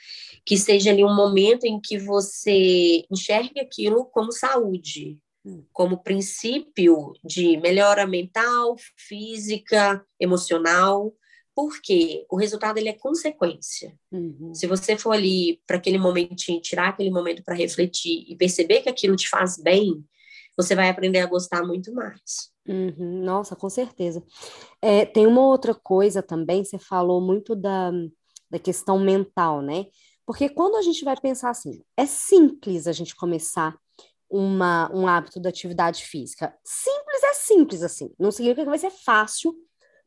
que 0.45 0.57
seja 0.57 0.91
ali 0.91 1.03
um 1.03 1.15
momento 1.15 1.65
em 1.65 1.79
que 1.79 1.97
você 1.97 3.05
enxergue 3.09 3.59
aquilo 3.59 4.05
como 4.05 4.31
saúde, 4.31 5.17
hum. 5.45 5.63
como 5.71 6.03
princípio 6.03 7.13
de 7.23 7.57
melhora 7.57 8.05
mental, 8.05 8.75
física, 8.97 10.05
emocional, 10.19 11.13
porque 11.55 12.25
o 12.29 12.35
resultado 12.35 12.77
ele 12.77 12.89
é 12.89 12.93
consequência. 12.93 13.95
Uhum. 14.11 14.53
Se 14.53 14.65
você 14.65 14.97
for 14.97 15.11
ali 15.11 15.61
para 15.67 15.77
aquele 15.77 15.97
momentinho, 15.97 16.59
tirar 16.59 16.89
aquele 16.89 17.11
momento 17.11 17.43
para 17.43 17.55
refletir 17.55 18.25
e 18.27 18.35
perceber 18.35 18.81
que 18.81 18.89
aquilo 18.89 19.15
te 19.15 19.29
faz 19.29 19.57
bem, 19.57 20.03
você 20.57 20.75
vai 20.75 20.89
aprender 20.89 21.19
a 21.19 21.27
gostar 21.27 21.63
muito 21.63 21.93
mais. 21.93 22.51
Uhum, 22.67 23.23
nossa, 23.23 23.55
com 23.55 23.69
certeza. 23.69 24.23
É, 24.81 25.05
tem 25.05 25.27
uma 25.27 25.45
outra 25.45 25.75
coisa 25.75 26.23
também, 26.23 26.63
você 26.63 26.79
falou 26.79 27.21
muito 27.21 27.55
da, 27.55 27.91
da 28.49 28.59
questão 28.59 28.99
mental, 28.99 29.61
né? 29.61 29.85
Porque 30.25 30.49
quando 30.49 30.75
a 30.75 30.81
gente 30.81 31.03
vai 31.03 31.15
pensar 31.19 31.49
assim, 31.49 31.83
é 31.97 32.05
simples 32.05 32.87
a 32.87 32.91
gente 32.91 33.15
começar 33.15 33.77
uma, 34.29 34.89
um 34.93 35.07
hábito 35.07 35.39
da 35.39 35.49
atividade 35.49 36.03
física. 36.05 36.57
Simples 36.63 37.23
é 37.23 37.33
simples, 37.33 37.83
assim. 37.83 38.11
Não 38.17 38.31
significa 38.31 38.63
que 38.63 38.69
vai 38.69 38.79
ser 38.79 38.89
fácil 38.89 39.53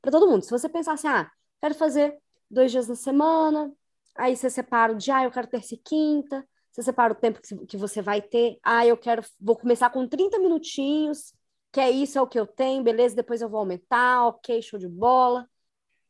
para 0.00 0.11
todo 0.11 0.28
mundo. 0.28 0.42
Se 0.42 0.50
você 0.50 0.68
pensar 0.68 0.94
assim, 0.94 1.08
ah, 1.08 1.30
quero 1.61 1.75
fazer 1.75 2.16
dois 2.50 2.73
dias 2.73 2.88
na 2.88 2.96
semana, 2.96 3.73
aí 4.16 4.37
você 4.37 4.50
separa 4.50 4.92
o 4.92 4.96
dia, 4.96 5.18
ah, 5.18 5.25
eu 5.25 5.30
quero 5.30 5.46
terça 5.46 5.75
e 5.75 5.78
quinta, 5.78 6.46
você 6.73 6.82
separa 6.82 7.12
o 7.12 7.16
tempo 7.16 7.40
que, 7.40 7.66
que 7.66 7.76
você 7.76 8.02
vai 8.02 8.20
ter. 8.20 8.58
Ah, 8.62 8.87
eu 8.87 8.96
quero, 8.96 9.23
vou 9.40 9.56
começar 9.56 9.90
com 9.90 10.08
30 10.08 10.38
minutinhos, 10.38 11.32
que 11.73 11.80
é 11.80 11.90
isso, 11.90 12.18
é 12.18 12.23
o 12.23 12.26
que 12.26 12.38
eu 12.38 12.46
tenho, 12.46 12.82
beleza, 12.82 13.14
depois 13.14 13.40
eu 13.40 13.49
vou 13.49 13.61
aumentar, 13.61 14.26
ok, 14.26 14.61
show 14.62 14.78
de 14.78 14.88
bola. 14.88 15.49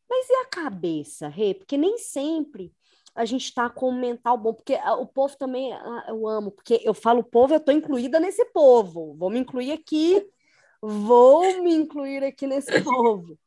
Mas 0.09 0.29
e 0.29 0.35
a 0.35 0.47
cabeça, 0.47 1.29
Rê? 1.29 1.55
Porque 1.55 1.77
nem 1.77 1.99
sempre 1.99 2.73
a 3.17 3.25
gente 3.25 3.45
está 3.45 3.71
com 3.71 3.89
o 3.89 3.95
mental 3.95 4.37
bom, 4.37 4.53
porque 4.53 4.75
ah, 4.75 4.95
o 4.95 5.07
povo 5.07 5.37
também, 5.39 5.73
ah, 5.73 6.05
eu 6.09 6.29
amo, 6.29 6.51
porque 6.51 6.81
eu 6.85 6.93
falo 6.93 7.25
povo, 7.25 7.55
eu 7.55 7.59
estou 7.59 7.75
incluída 7.75 8.21
nesse 8.21 8.45
povo. 8.47 9.15
Vou 9.15 9.31
me 9.31 9.39
incluir 9.39 9.73
aqui, 9.73 10.25
vou 10.83 11.63
me 11.63 11.75
incluir 11.75 12.23
aqui 12.23 12.47
nesse 12.47 12.71
povo. 12.85 13.39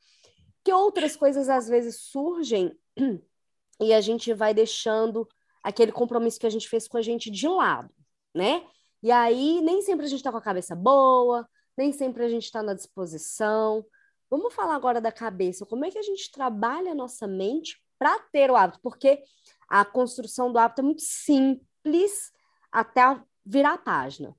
Que 0.63 0.73
outras 0.73 1.15
coisas 1.15 1.47
às 1.47 1.67
vezes 1.67 2.01
surgem 2.01 2.75
e 3.79 3.93
a 3.93 4.01
gente 4.01 4.33
vai 4.33 4.55
deixando 4.55 5.27
aquele 5.63 5.91
compromisso 5.91 6.39
que 6.39 6.47
a 6.47 6.49
gente 6.49 6.67
fez 6.67 6.87
com 6.87 6.97
a 6.97 7.01
gente 7.01 7.29
de 7.29 7.47
lado, 7.47 7.93
né? 8.33 8.63
E 9.03 9.11
aí, 9.11 9.61
nem 9.61 9.81
sempre 9.83 10.05
a 10.05 10.09
gente 10.09 10.19
está 10.19 10.31
com 10.31 10.37
a 10.37 10.41
cabeça 10.41 10.75
boa, 10.75 11.47
nem 11.77 11.91
sempre 11.91 12.23
a 12.23 12.29
gente 12.29 12.45
está 12.45 12.63
na 12.63 12.73
disposição. 12.73 13.85
Vamos 14.29 14.53
falar 14.53 14.75
agora 14.75 14.99
da 14.99 15.11
cabeça. 15.11 15.65
Como 15.65 15.85
é 15.85 15.91
que 15.91 15.97
a 15.97 16.03
gente 16.03 16.31
trabalha 16.31 16.91
a 16.91 16.95
nossa 16.95 17.27
mente 17.27 17.79
para 17.97 18.17
ter 18.31 18.49
o 18.49 18.55
hábito? 18.55 18.79
Porque 18.81 19.23
a 19.69 19.85
construção 19.85 20.51
do 20.51 20.57
hábito 20.57 20.81
é 20.81 20.83
muito 20.83 21.01
simples 21.03 22.31
até 22.71 23.01
virar 23.45 23.73
a 23.73 23.77
página. 23.77 24.35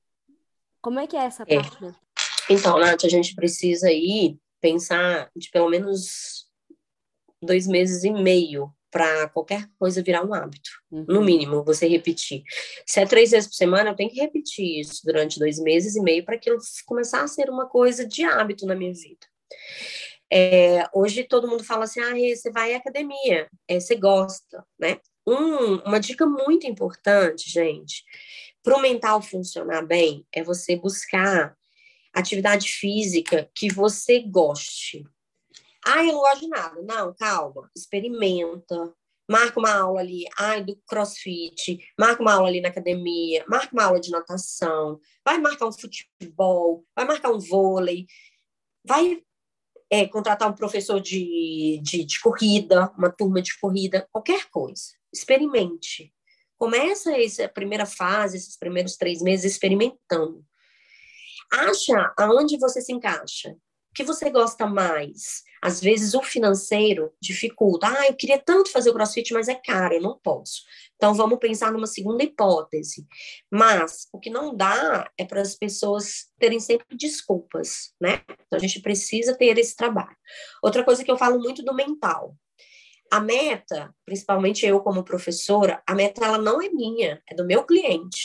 Como 0.82 0.98
é 0.98 1.06
que 1.06 1.16
é 1.16 1.24
essa 1.24 1.44
é. 1.46 1.56
parte? 1.56 1.94
Então, 2.48 2.78
Nath, 2.78 3.04
a 3.04 3.08
gente 3.08 3.34
precisa 3.34 3.88
aí 3.88 4.38
pensar 4.60 5.30
de 5.36 5.50
pelo 5.50 5.68
menos 5.68 6.48
dois 7.40 7.66
meses 7.66 8.02
e 8.04 8.10
meio 8.10 8.72
para 8.90 9.28
qualquer 9.28 9.68
coisa 9.78 10.02
virar 10.02 10.26
um 10.26 10.34
hábito. 10.34 10.70
Uhum. 10.90 11.04
No 11.08 11.22
mínimo, 11.22 11.64
você 11.64 11.86
repetir. 11.86 12.42
Se 12.84 13.00
é 13.00 13.06
três 13.06 13.30
vezes 13.30 13.48
por 13.48 13.54
semana, 13.54 13.90
eu 13.90 13.96
tenho 13.96 14.10
que 14.10 14.20
repetir 14.20 14.80
isso 14.80 15.02
durante 15.04 15.38
dois 15.38 15.60
meses 15.60 15.94
e 15.94 16.00
meio 16.00 16.24
para 16.24 16.34
aquilo 16.34 16.58
começar 16.86 17.22
a 17.22 17.28
ser 17.28 17.48
uma 17.48 17.68
coisa 17.68 18.04
de 18.04 18.24
hábito 18.24 18.66
na 18.66 18.74
minha 18.74 18.92
vida. 18.92 19.26
É, 20.32 20.88
hoje 20.92 21.24
todo 21.24 21.48
mundo 21.48 21.64
fala 21.64 21.84
assim, 21.84 22.00
ah, 22.00 22.14
você 22.34 22.50
vai 22.50 22.74
à 22.74 22.78
academia, 22.78 23.48
é, 23.68 23.80
você 23.80 23.96
gosta, 23.96 24.64
né? 24.78 24.98
Um, 25.26 25.76
uma 25.86 26.00
dica 26.00 26.26
muito 26.26 26.66
importante, 26.66 27.50
gente, 27.50 28.04
para 28.62 28.76
o 28.76 28.80
mental 28.80 29.22
funcionar 29.22 29.82
bem, 29.82 30.26
é 30.32 30.42
você 30.42 30.76
buscar 30.76 31.56
atividade 32.12 32.68
física 32.68 33.50
que 33.54 33.72
você 33.72 34.20
goste. 34.20 35.06
Ah, 35.84 36.04
eu 36.04 36.12
não 36.12 36.20
gosto 36.20 36.40
de 36.40 36.48
nada. 36.48 36.82
Não, 36.82 37.14
calma, 37.14 37.70
experimenta. 37.76 38.94
Marca 39.28 39.60
uma 39.60 39.72
aula 39.72 40.00
ali, 40.00 40.24
ai, 40.36 40.64
do 40.64 40.76
crossfit, 40.88 41.78
marca 41.96 42.20
uma 42.20 42.34
aula 42.34 42.48
ali 42.48 42.60
na 42.60 42.68
academia, 42.68 43.44
marca 43.48 43.72
uma 43.72 43.84
aula 43.84 44.00
de 44.00 44.10
natação, 44.10 45.00
vai 45.24 45.38
marcar 45.38 45.68
um 45.68 45.72
futebol, 45.72 46.84
vai 46.96 47.04
marcar 47.04 47.30
um 47.30 47.38
vôlei, 47.38 48.08
vai 48.84 49.22
é, 49.88 50.04
contratar 50.08 50.50
um 50.50 50.54
professor 50.54 51.00
de, 51.00 51.80
de, 51.80 52.04
de 52.04 52.20
corrida, 52.20 52.92
uma 52.98 53.08
turma 53.08 53.40
de 53.40 53.56
corrida, 53.60 54.08
qualquer 54.10 54.50
coisa. 54.50 54.99
Experimente. 55.12 56.12
Começa 56.56 57.18
essa 57.18 57.48
primeira 57.48 57.86
fase, 57.86 58.36
esses 58.36 58.56
primeiros 58.56 58.96
três 58.96 59.22
meses 59.22 59.52
experimentando. 59.52 60.44
Acha 61.50 62.12
aonde 62.18 62.58
você 62.58 62.80
se 62.80 62.92
encaixa. 62.92 63.56
O 63.90 63.94
que 63.94 64.04
você 64.04 64.30
gosta 64.30 64.66
mais? 64.66 65.42
Às 65.60 65.80
vezes 65.80 66.14
o 66.14 66.22
financeiro 66.22 67.12
dificulta. 67.20 67.88
Ah, 67.88 68.06
eu 68.06 68.14
queria 68.14 68.38
tanto 68.38 68.70
fazer 68.70 68.90
o 68.90 68.94
crossfit, 68.94 69.32
mas 69.32 69.48
é 69.48 69.54
caro, 69.54 69.94
eu 69.94 70.00
não 70.00 70.18
posso. 70.22 70.62
Então 70.94 71.12
vamos 71.12 71.38
pensar 71.38 71.72
numa 71.72 71.88
segunda 71.88 72.22
hipótese. 72.22 73.04
Mas 73.50 74.06
o 74.12 74.20
que 74.20 74.30
não 74.30 74.54
dá 74.54 75.10
é 75.18 75.24
para 75.24 75.40
as 75.40 75.56
pessoas 75.56 76.28
terem 76.38 76.60
sempre 76.60 76.96
desculpas, 76.96 77.92
né? 78.00 78.22
Então 78.46 78.56
a 78.56 78.58
gente 78.58 78.80
precisa 78.80 79.36
ter 79.36 79.58
esse 79.58 79.74
trabalho. 79.74 80.16
Outra 80.62 80.84
coisa 80.84 81.02
que 81.02 81.10
eu 81.10 81.18
falo 81.18 81.40
muito 81.40 81.64
do 81.64 81.74
mental. 81.74 82.36
A 83.10 83.20
meta, 83.20 83.94
principalmente 84.04 84.64
eu 84.64 84.80
como 84.80 85.02
professora, 85.02 85.82
a 85.86 85.94
meta 85.94 86.24
ela 86.24 86.38
não 86.38 86.62
é 86.62 86.68
minha, 86.68 87.20
é 87.28 87.34
do 87.34 87.44
meu 87.44 87.64
cliente. 87.64 88.22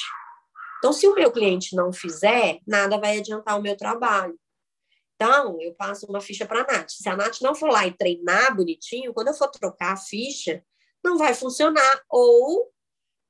Então, 0.78 0.94
se 0.94 1.08
o 1.08 1.16
meu 1.16 1.32
cliente 1.32 1.76
não 1.76 1.92
fizer, 1.92 2.60
nada 2.68 3.00
vai 3.00 3.18
adiantar 3.18 3.58
o 3.58 3.62
meu 3.62 3.76
trabalho. 3.76 4.40
Então, 5.16 5.60
eu 5.60 5.74
passo 5.74 6.06
uma 6.06 6.22
ficha 6.22 6.46
para 6.46 6.62
a 6.62 6.64
Nath. 6.64 6.90
Se 6.90 7.10
a 7.10 7.16
Nath 7.16 7.42
não 7.42 7.56
for 7.56 7.72
lá 7.72 7.88
e 7.88 7.98
treinar 7.98 8.56
bonitinho, 8.56 9.14
quando 9.14 9.30
eu 9.30 9.34
for 9.34 9.48
trocar 9.48 9.94
a 9.94 9.98
ficha, 9.98 10.64
não 11.04 11.18
vai 11.18 11.34
funcionar. 11.34 12.02
Ou, 12.10 12.72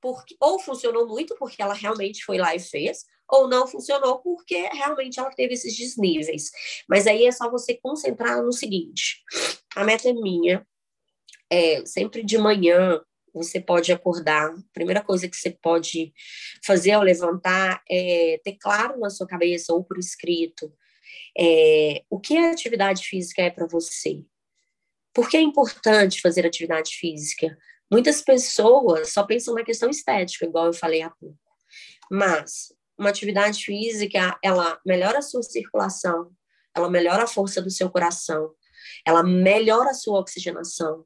porque, 0.01 0.35
ou 0.41 0.59
funcionou 0.59 1.07
muito 1.07 1.35
porque 1.37 1.61
ela 1.61 1.73
realmente 1.73 2.25
foi 2.25 2.37
lá 2.37 2.55
e 2.55 2.59
fez, 2.59 3.05
ou 3.29 3.47
não 3.47 3.67
funcionou 3.67 4.19
porque 4.19 4.67
realmente 4.73 5.19
ela 5.19 5.29
teve 5.29 5.53
esses 5.53 5.75
desníveis. 5.77 6.51
Mas 6.89 7.07
aí 7.07 7.25
é 7.25 7.31
só 7.31 7.49
você 7.49 7.75
concentrar 7.75 8.43
no 8.43 8.51
seguinte: 8.51 9.23
a 9.75 9.83
meta 9.83 10.09
é 10.09 10.13
minha, 10.13 10.65
é 11.55 11.85
sempre 11.85 12.23
de 12.23 12.37
manhã. 12.37 13.01
Você 13.33 13.59
pode 13.59 13.91
acordar. 13.91 14.49
A 14.49 14.55
primeira 14.73 15.01
coisa 15.01 15.27
que 15.27 15.35
você 15.35 15.51
pode 15.51 16.13
fazer 16.65 16.91
ao 16.91 17.01
levantar 17.01 17.83
é 17.89 18.39
ter 18.43 18.57
claro 18.59 18.99
na 18.99 19.09
sua 19.09 19.27
cabeça 19.27 19.73
ou 19.73 19.83
por 19.83 19.97
escrito 19.97 20.71
é, 21.37 22.03
o 22.09 22.19
que 22.19 22.37
a 22.37 22.51
atividade 22.51 23.05
física 23.05 23.41
é 23.41 23.49
para 23.49 23.67
você? 23.67 24.23
Por 25.13 25.29
que 25.29 25.37
é 25.37 25.41
importante 25.41 26.21
fazer 26.21 26.45
atividade 26.45 26.95
física? 26.95 27.57
Muitas 27.91 28.21
pessoas 28.21 29.13
só 29.13 29.23
pensam 29.23 29.53
na 29.53 29.63
questão 29.63 29.89
estética, 29.89 30.45
igual 30.45 30.67
eu 30.67 30.73
falei 30.73 31.01
há 31.01 31.09
pouco. 31.09 31.37
Mas 32.11 32.73
uma 32.97 33.09
atividade 33.09 33.63
física, 33.63 34.37
ela 34.43 34.79
melhora 34.85 35.19
a 35.19 35.21
sua 35.21 35.43
circulação, 35.43 36.31
ela 36.73 36.89
melhora 36.89 37.23
a 37.23 37.27
força 37.27 37.61
do 37.61 37.69
seu 37.69 37.89
coração, 37.89 38.51
ela 39.05 39.23
melhora 39.23 39.91
a 39.91 39.93
sua 39.93 40.19
oxigenação, 40.19 41.05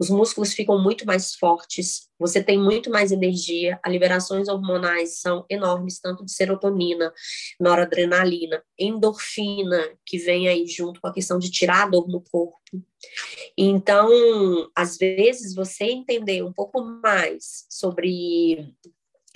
os 0.00 0.08
músculos 0.08 0.54
ficam 0.54 0.82
muito 0.82 1.04
mais 1.04 1.34
fortes, 1.34 2.08
você 2.18 2.42
tem 2.42 2.58
muito 2.58 2.90
mais 2.90 3.12
energia, 3.12 3.78
as 3.84 3.92
liberações 3.92 4.48
hormonais 4.48 5.20
são 5.20 5.44
enormes, 5.48 6.00
tanto 6.00 6.24
de 6.24 6.32
serotonina, 6.32 7.12
noradrenalina, 7.60 8.64
endorfina, 8.78 9.90
que 10.06 10.16
vem 10.16 10.48
aí 10.48 10.66
junto 10.66 11.02
com 11.02 11.06
a 11.06 11.12
questão 11.12 11.38
de 11.38 11.50
tirar 11.50 11.82
a 11.82 11.88
dor 11.90 12.08
no 12.08 12.22
corpo. 12.22 12.58
Então, 13.56 14.08
às 14.74 14.96
vezes, 14.96 15.54
você 15.54 15.84
entender 15.84 16.42
um 16.42 16.52
pouco 16.52 16.80
mais 16.80 17.66
sobre 17.68 18.74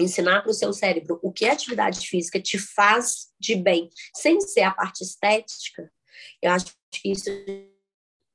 ensinar 0.01 0.41
para 0.41 0.51
o 0.51 0.55
seu 0.55 0.73
cérebro 0.73 1.21
o 1.23 1.31
que 1.31 1.45
a 1.45 1.53
atividade 1.53 2.09
física 2.09 2.41
te 2.41 2.59
faz 2.59 3.29
de 3.39 3.55
bem, 3.55 3.91
sem 4.17 4.41
ser 4.41 4.63
a 4.63 4.71
parte 4.71 5.05
estética, 5.05 5.93
eu 6.41 6.51
acho 6.51 6.73
que 6.91 7.13
isso 7.13 7.29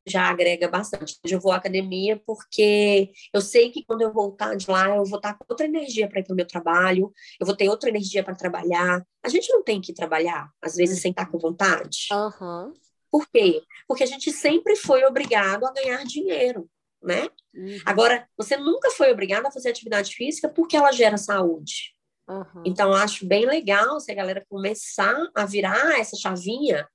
já 0.08 0.24
agrega 0.29 0.68
bastante. 0.68 1.18
Eu 1.24 1.39
vou 1.39 1.51
à 1.51 1.58
academia 1.58 2.22
porque 2.25 3.12
eu 3.34 3.41
sei 3.41 3.70
que 3.70 3.84
quando 3.84 4.01
eu 4.01 4.12
voltar 4.12 4.56
de 4.56 4.70
lá, 4.70 4.88
eu 4.96 5.06
vou 5.06 5.18
estar 5.18 5.34
com 5.34 5.46
outra 5.48 5.65
energia 5.65 6.08
para 6.08 6.20
ir 6.20 6.24
para 6.24 6.34
o 6.34 6.36
meu 6.36 6.48
trabalho, 6.48 7.13
eu 7.39 7.46
vou 7.46 7.56
ter 7.56 7.70
outra 7.70 7.89
energia 7.89 8.24
para 8.24 8.36
trabalhar. 8.36 9.06
A 9.24 9.29
gente 9.29 9.51
não 9.51 9.63
tem 9.63 9.82
que 9.82 9.94
trabalhar, 9.94 10.50
às 10.62 10.75
vezes, 10.75 11.01
sem 11.01 11.12
estar 11.12 11.25
com 11.27 11.38
vontade. 11.38 12.08
Uhum. 12.12 12.74
Por 13.12 13.27
quê? 13.29 13.62
Porque 13.88 14.03
a 14.03 14.08
gente 14.08 14.32
sempre 14.32 14.75
foi 14.75 15.03
obrigado 15.03 15.65
a 15.65 15.74
ganhar 15.74 16.03
dinheiro, 16.06 16.70
né? 17.01 17.27
Uhum. 17.53 17.77
Agora, 17.86 18.27
você 18.38 18.56
nunca 18.56 18.91
foi 18.91 19.12
obrigado 19.12 19.46
a 19.46 19.51
fazer 19.51 19.70
atividade 19.70 20.13
física 20.13 20.48
porque 20.50 20.77
ela 20.77 20.91
gera 20.91 21.18
saúde. 21.18 21.96
Uhum. 22.27 22.63
Então, 22.63 22.94
acho 22.94 23.25
bem 23.25 23.46
legal 23.46 24.00
se 24.00 24.12
a 24.12 24.15
galera 24.15 24.46
começar 24.48 25.18
a 25.34 25.46
virar 25.46 26.00
essa 26.00 26.15
chavinha 26.15 26.88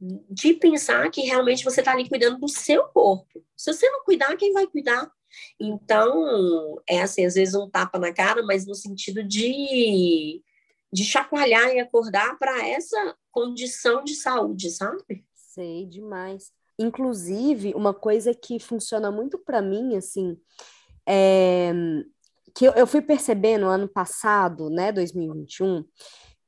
de 0.00 0.54
pensar 0.54 1.10
que 1.10 1.22
realmente 1.22 1.64
você 1.64 1.80
está 1.80 1.92
ali 1.92 2.08
cuidando 2.08 2.38
do 2.38 2.48
seu 2.48 2.84
corpo. 2.84 3.44
Se 3.56 3.72
você 3.72 3.88
não 3.90 4.04
cuidar, 4.04 4.36
quem 4.36 4.52
vai 4.52 4.66
cuidar? 4.66 5.10
Então, 5.60 6.80
é 6.88 7.02
assim, 7.02 7.24
às 7.24 7.34
vezes 7.34 7.54
um 7.54 7.68
tapa 7.68 7.98
na 7.98 8.12
cara, 8.12 8.42
mas 8.42 8.66
no 8.66 8.74
sentido 8.74 9.22
de, 9.22 10.42
de 10.92 11.04
chacoalhar 11.04 11.68
e 11.70 11.80
acordar 11.80 12.38
para 12.38 12.66
essa 12.66 13.16
condição 13.30 14.02
de 14.02 14.14
saúde, 14.14 14.70
sabe? 14.70 15.24
Sei 15.34 15.86
demais. 15.86 16.50
Inclusive, 16.78 17.74
uma 17.74 17.92
coisa 17.92 18.34
que 18.34 18.58
funciona 18.58 19.10
muito 19.10 19.38
para 19.38 19.60
mim, 19.60 19.96
assim, 19.96 20.36
é 21.06 21.72
que 22.54 22.66
eu, 22.66 22.72
eu 22.72 22.86
fui 22.86 23.00
percebendo 23.00 23.66
ano 23.66 23.88
passado, 23.88 24.70
né, 24.70 24.92
2021, 24.92 25.84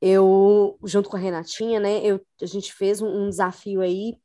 eu, 0.05 0.77
junto 0.83 1.07
com 1.07 1.15
a 1.15 1.19
Renatinha, 1.19 1.79
né, 1.79 2.05
eu, 2.05 2.19
a 2.41 2.45
gente 2.45 2.73
fez 2.73 3.01
um, 3.01 3.07
um 3.07 3.29
desafio 3.29 3.79
aí 3.79 4.17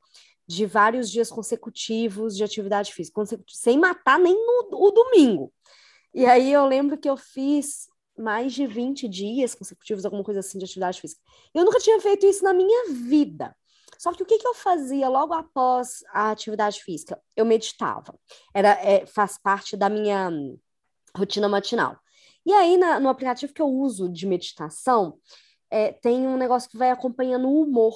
de 0.45 0.67
vários 0.67 1.09
dias 1.09 1.31
consecutivos 1.31 2.37
de 2.37 2.43
atividade 2.43 2.93
física, 2.93 3.23
sem 3.47 3.79
matar 3.79 4.19
nem 4.19 4.35
no, 4.35 4.71
o 4.73 4.91
domingo. 4.91 5.53
E 6.13 6.27
aí 6.27 6.53
eu 6.53 6.67
lembro 6.67 6.99
que 6.99 7.09
eu 7.09 7.17
fiz 7.17 7.87
mais 8.19 8.53
de 8.55 8.67
20 8.67 9.07
dias 9.09 9.55
consecutivos, 9.55 10.05
alguma 10.05 10.25
coisa 10.25 10.41
assim, 10.41 10.59
de 10.59 10.65
atividade 10.65 11.01
física. 11.01 11.21
Eu 11.55 11.65
nunca 11.65 11.79
tinha 11.79 12.01
feito 12.01 12.27
isso 12.27 12.43
na 12.43 12.53
minha 12.53 12.91
vida. 12.91 13.55
Só 13.97 14.13
que 14.13 14.25
o 14.25 14.27
que, 14.27 14.39
que 14.39 14.49
eu 14.49 14.55
fazia 14.55 15.09
logo 15.09 15.33
após 15.33 16.03
a 16.13 16.33
atividade 16.33 16.83
física? 16.83 17.23
Eu 17.37 17.45
meditava. 17.45 18.19
Era, 18.53 18.71
é, 18.85 19.07
faz 19.07 19.39
parte 19.39 19.77
da 19.77 19.89
minha 19.89 20.29
rotina 21.17 21.49
matinal. 21.49 21.97
E 22.45 22.53
aí, 22.53 22.77
na, 22.77 22.99
no 22.99 23.09
aplicativo 23.09 23.53
que 23.53 23.63
eu 23.63 23.69
uso 23.69 24.09
de 24.09 24.27
meditação, 24.27 25.21
é, 25.71 25.93
tem 25.93 26.27
um 26.27 26.37
negócio 26.37 26.71
que 26.71 26.77
vai 26.77 26.91
acompanhando 26.91 27.49
o 27.49 27.63
humor. 27.63 27.95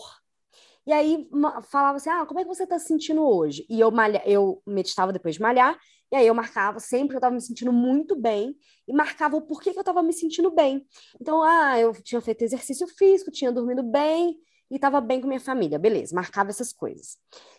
E 0.87 0.93
aí 0.93 1.29
falava 1.71 1.97
assim: 1.97 2.11
ah, 2.11 2.27
como 2.27 2.41
é 2.41 2.43
que 2.43 2.49
você 2.49 2.65
está 2.65 2.79
se 2.79 2.87
sentindo 2.87 3.23
hoje? 3.23 3.65
E 3.69 3.79
eu, 3.81 3.91
malha, 3.91 4.23
eu 4.27 4.61
meditava 4.67 5.13
depois 5.13 5.37
de 5.37 5.41
malhar, 5.41 5.79
e 6.11 6.17
aí 6.17 6.27
eu 6.27 6.35
marcava 6.35 6.81
sempre 6.81 7.11
que 7.11 7.15
eu 7.15 7.19
estava 7.19 7.35
me 7.35 7.41
sentindo 7.41 7.73
muito 7.73 8.17
bem, 8.17 8.57
e 8.87 8.93
marcava 8.93 9.37
o 9.37 9.43
porquê 9.43 9.73
que 9.73 9.79
eu 9.79 9.83
estava 9.83 10.03
me 10.03 10.13
sentindo 10.13 10.51
bem. 10.51 10.85
Então, 11.21 11.43
ah, 11.43 11.79
eu 11.79 11.93
tinha 12.03 12.21
feito 12.21 12.43
exercício 12.43 12.87
físico, 12.89 13.31
tinha 13.31 13.53
dormido 13.53 13.83
bem, 13.83 14.37
e 14.73 14.77
estava 14.77 15.03
bem 15.03 15.21
com 15.21 15.29
minha 15.29 15.39
família, 15.39 15.79
beleza, 15.79 16.15
marcava 16.15 16.49
essas 16.49 16.73
coisas. 16.73 17.19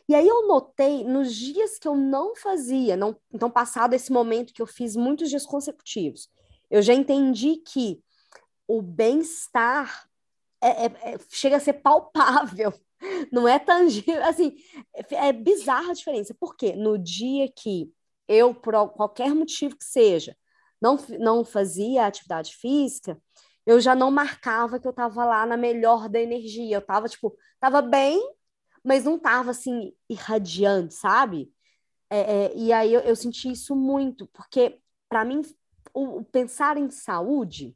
E 0.10 0.16
aí 0.16 0.28
eu 0.28 0.48
notei 0.48 1.04
nos 1.04 1.34
dias 1.34 1.78
que 1.78 1.88
eu 1.88 1.96
não 1.96 2.36
fazia, 2.36 2.98
não, 2.98 3.16
então 3.32 3.52
passado 3.52 3.94
esse 3.94 4.12
momento 4.12 4.52
que 4.52 4.62
eu 4.62 4.66
fiz 4.66 4.96
muitos 4.96 5.30
dias 5.30 5.46
consecutivos, 5.46 6.28
eu 6.72 6.82
já 6.82 6.92
entendi 6.92 7.58
que 7.58 8.02
o 8.74 8.82
bem-estar 8.82 10.10
é, 10.60 10.86
é, 10.86 11.14
é, 11.14 11.18
chega 11.30 11.58
a 11.58 11.60
ser 11.60 11.74
palpável, 11.74 12.74
não 13.32 13.48
é 13.48 13.60
tangível, 13.60 14.24
assim, 14.24 14.56
é, 14.96 15.28
é 15.28 15.34
bizarra 15.34 15.92
a 15.92 15.94
diferença. 15.94 16.36
Porque 16.40 16.76
no 16.76 16.98
dia 16.98 17.48
que 17.52 17.94
eu, 18.28 18.56
por 18.56 18.74
qualquer 18.90 19.30
motivo 19.36 19.78
que 19.78 19.84
seja, 19.84 20.36
não, 20.82 20.98
não 21.20 21.46
fazia 21.46 22.08
atividade 22.08 22.56
física, 22.56 23.22
eu 23.64 23.80
já 23.80 23.94
não 23.94 24.10
marcava 24.10 24.80
que 24.80 24.88
eu 24.88 24.92
estava 24.92 25.24
lá 25.24 25.46
na 25.46 25.56
melhor 25.56 26.10
da 26.10 26.20
energia. 26.20 26.78
Eu 26.78 26.80
estava 26.80 27.08
tipo, 27.08 27.38
tava 27.60 27.80
bem, 27.80 28.20
mas 28.84 29.04
não 29.04 29.18
estava 29.18 29.52
assim, 29.52 29.94
irradiante, 30.10 30.96
sabe? 30.96 31.54
É, 32.10 32.46
é, 32.46 32.58
e 32.58 32.74
aí 32.74 32.92
eu, 32.92 33.02
eu, 33.02 33.16
senti 33.16 33.52
isso 33.52 33.76
muito, 33.76 34.28
porque 34.34 34.80
para 35.08 35.24
mim 35.24 35.42
o, 35.94 36.20
o, 36.20 36.26
pensar 36.26 36.76
em 36.78 36.90
saúde 36.90 37.76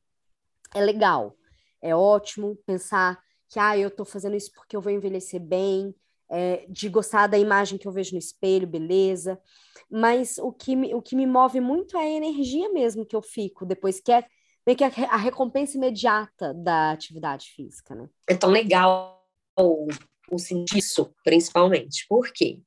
é 0.73 0.81
legal, 0.81 1.35
é 1.81 1.95
ótimo 1.95 2.55
pensar 2.65 3.19
que 3.49 3.59
ah, 3.59 3.77
eu 3.77 3.87
estou 3.87 4.05
fazendo 4.05 4.35
isso 4.35 4.51
porque 4.53 4.75
eu 4.75 4.81
vou 4.81 4.91
envelhecer 4.91 5.39
bem, 5.39 5.95
é, 6.29 6.65
de 6.67 6.89
gostar 6.89 7.27
da 7.27 7.37
imagem 7.37 7.77
que 7.77 7.87
eu 7.87 7.91
vejo 7.91 8.13
no 8.13 8.19
espelho, 8.19 8.67
beleza. 8.67 9.39
Mas 9.89 10.37
o 10.37 10.51
que, 10.51 10.75
me, 10.75 10.93
o 10.93 11.01
que 11.01 11.15
me 11.15 11.25
move 11.25 11.61
muito 11.61 11.97
é 11.97 12.01
a 12.01 12.09
energia 12.09 12.69
mesmo 12.69 13.05
que 13.05 13.15
eu 13.15 13.21
fico 13.21 13.65
depois, 13.65 14.01
que 14.01 14.11
é 14.11 14.25
meio 14.65 14.77
que 14.77 14.83
a, 14.83 14.87
a 14.87 15.17
recompensa 15.17 15.77
imediata 15.77 16.53
da 16.53 16.91
atividade 16.91 17.49
física, 17.55 17.95
né? 17.95 18.09
É 18.27 18.35
tão 18.35 18.49
legal 18.49 19.25
o, 19.57 19.87
o 20.29 20.37
sentir 20.37 20.79
isso, 20.79 21.13
principalmente. 21.23 22.05
Por 22.09 22.31
quê? 22.33 22.59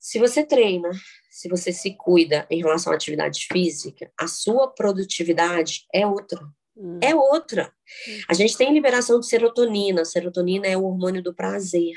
Se 0.00 0.18
você 0.18 0.44
treina, 0.44 0.90
se 1.30 1.48
você 1.48 1.72
se 1.72 1.94
cuida 1.94 2.46
em 2.50 2.60
relação 2.60 2.92
à 2.92 2.96
atividade 2.96 3.46
física, 3.50 4.10
a 4.18 4.26
sua 4.26 4.68
produtividade 4.68 5.86
é 5.92 6.06
outra. 6.06 6.40
Hum. 6.76 6.98
É 7.02 7.14
outra. 7.14 7.72
Hum. 8.08 8.20
A 8.28 8.34
gente 8.34 8.56
tem 8.56 8.72
liberação 8.72 9.18
de 9.18 9.26
serotonina. 9.26 10.04
serotonina 10.04 10.66
é 10.66 10.76
o 10.76 10.84
hormônio 10.84 11.22
do 11.22 11.34
prazer. 11.34 11.94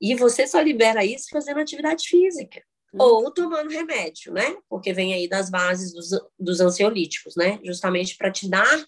E 0.00 0.14
você 0.14 0.46
só 0.46 0.60
libera 0.60 1.04
isso 1.04 1.28
fazendo 1.30 1.60
atividade 1.60 2.06
física. 2.08 2.62
Hum. 2.92 2.98
Ou 3.00 3.30
tomando 3.32 3.70
remédio, 3.70 4.32
né? 4.32 4.56
Porque 4.68 4.92
vem 4.92 5.14
aí 5.14 5.28
das 5.28 5.50
bases 5.50 5.92
dos, 5.92 6.10
dos 6.38 6.60
ansiolíticos, 6.60 7.34
né? 7.36 7.58
Justamente 7.64 8.16
para 8.16 8.30
te 8.30 8.48
dar 8.48 8.84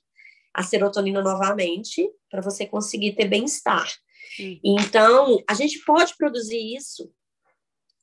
a 0.52 0.62
serotonina 0.62 1.22
novamente, 1.22 2.08
para 2.30 2.40
você 2.40 2.66
conseguir 2.66 3.12
ter 3.12 3.26
bem-estar. 3.26 3.90
Então, 4.64 5.42
a 5.48 5.54
gente 5.54 5.82
pode 5.84 6.14
produzir 6.16 6.74
isso 6.74 7.10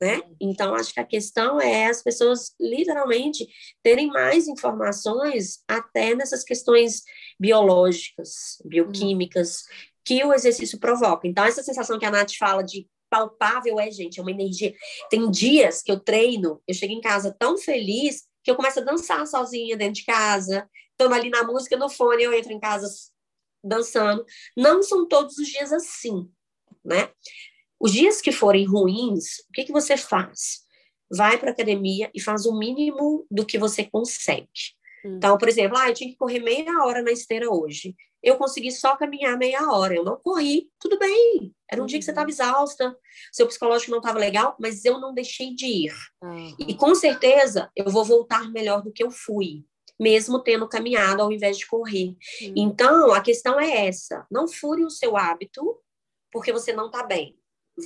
né? 0.03 0.21
Então, 0.39 0.75
acho 0.75 0.93
que 0.93 0.99
a 0.99 1.05
questão 1.05 1.61
é 1.61 1.85
as 1.85 2.03
pessoas 2.03 2.53
literalmente 2.59 3.47
terem 3.81 4.07
mais 4.07 4.49
informações 4.49 5.63
até 5.65 6.13
nessas 6.13 6.43
questões 6.43 7.03
biológicas, 7.39 8.61
bioquímicas, 8.65 9.63
que 10.03 10.21
o 10.25 10.33
exercício 10.33 10.77
provoca. 10.77 11.25
Então, 11.25 11.45
essa 11.45 11.63
sensação 11.63 11.97
que 11.97 12.05
a 12.05 12.11
Nath 12.11 12.33
fala 12.37 12.61
de 12.61 12.85
palpável 13.09 13.79
é, 13.79 13.89
gente, 13.89 14.19
é 14.19 14.21
uma 14.21 14.31
energia. 14.31 14.75
Tem 15.09 15.31
dias 15.31 15.81
que 15.81 15.91
eu 15.91 15.99
treino, 16.01 16.61
eu 16.67 16.73
chego 16.73 16.91
em 16.91 16.99
casa 16.99 17.33
tão 17.39 17.57
feliz 17.57 18.23
que 18.43 18.51
eu 18.51 18.55
começo 18.57 18.81
a 18.81 18.83
dançar 18.83 19.25
sozinha 19.25 19.77
dentro 19.77 20.01
de 20.01 20.05
casa, 20.05 20.69
estando 20.91 21.13
ali 21.13 21.29
na 21.29 21.43
música 21.43 21.77
no 21.77 21.87
fone, 21.87 22.23
eu 22.23 22.33
entro 22.33 22.51
em 22.51 22.59
casa 22.59 22.89
dançando. 23.63 24.25
Não 24.57 24.83
são 24.83 25.07
todos 25.07 25.37
os 25.37 25.47
dias 25.47 25.71
assim, 25.71 26.29
né? 26.83 27.09
Os 27.83 27.91
dias 27.91 28.21
que 28.21 28.31
forem 28.31 28.65
ruins, 28.65 29.39
o 29.49 29.51
que, 29.53 29.65
que 29.65 29.71
você 29.73 29.97
faz? 29.97 30.61
Vai 31.11 31.37
para 31.37 31.51
academia 31.51 32.09
e 32.15 32.21
faz 32.21 32.45
o 32.45 32.57
mínimo 32.57 33.27
do 33.29 33.45
que 33.45 33.57
você 33.57 33.83
consegue. 33.83 34.47
Hum. 35.05 35.17
Então, 35.17 35.37
por 35.37 35.49
exemplo, 35.49 35.77
ah, 35.77 35.89
eu 35.89 35.93
tinha 35.93 36.09
que 36.09 36.15
correr 36.15 36.39
meia 36.39 36.81
hora 36.85 37.01
na 37.01 37.11
esteira 37.11 37.53
hoje. 37.53 37.93
Eu 38.23 38.37
consegui 38.37 38.71
só 38.71 38.95
caminhar 38.95 39.37
meia 39.37 39.69
hora. 39.69 39.93
Eu 39.93 40.05
não 40.05 40.15
corri, 40.15 40.69
tudo 40.79 40.97
bem. 40.97 41.53
Era 41.69 41.83
um 41.83 41.85
dia 41.85 41.99
que 41.99 42.05
você 42.05 42.11
estava 42.11 42.27
uhum. 42.27 42.31
exausta, 42.31 42.97
seu 43.33 43.47
psicológico 43.47 43.91
não 43.91 43.97
estava 43.97 44.17
legal, 44.17 44.55
mas 44.57 44.85
eu 44.85 44.97
não 44.97 45.13
deixei 45.13 45.53
de 45.53 45.65
ir. 45.65 45.93
Uhum. 46.23 46.55
E 46.57 46.73
com 46.75 46.95
certeza 46.95 47.69
eu 47.75 47.91
vou 47.91 48.05
voltar 48.05 48.49
melhor 48.49 48.81
do 48.81 48.93
que 48.93 49.03
eu 49.03 49.11
fui, 49.11 49.65
mesmo 49.99 50.39
tendo 50.39 50.69
caminhado 50.69 51.21
ao 51.21 51.33
invés 51.33 51.57
de 51.57 51.67
correr. 51.67 52.15
Então, 52.55 53.11
a 53.11 53.19
questão 53.19 53.59
é 53.59 53.87
essa: 53.87 54.25
não 54.31 54.47
fure 54.47 54.85
o 54.85 54.89
seu 54.89 55.17
hábito 55.17 55.81
porque 56.31 56.53
você 56.53 56.71
não 56.71 56.85
está 56.85 57.03
bem 57.03 57.37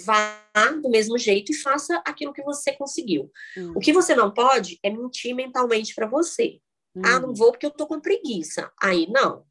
vá 0.03 0.43
do 0.81 0.89
mesmo 0.89 1.17
jeito 1.17 1.51
e 1.51 1.55
faça 1.55 2.01
aquilo 2.05 2.33
que 2.33 2.43
você 2.43 2.73
conseguiu. 2.73 3.31
Hum. 3.57 3.73
O 3.75 3.79
que 3.79 3.93
você 3.93 4.15
não 4.15 4.31
pode 4.31 4.79
é 4.83 4.89
mentir 4.89 5.33
mentalmente 5.35 5.93
para 5.95 6.07
você. 6.07 6.59
Hum. 6.95 7.01
Ah, 7.05 7.19
não 7.19 7.33
vou 7.33 7.51
porque 7.51 7.65
eu 7.65 7.71
tô 7.71 7.87
com 7.87 7.99
preguiça. 7.99 8.71
Aí 8.81 9.07
não. 9.09 9.45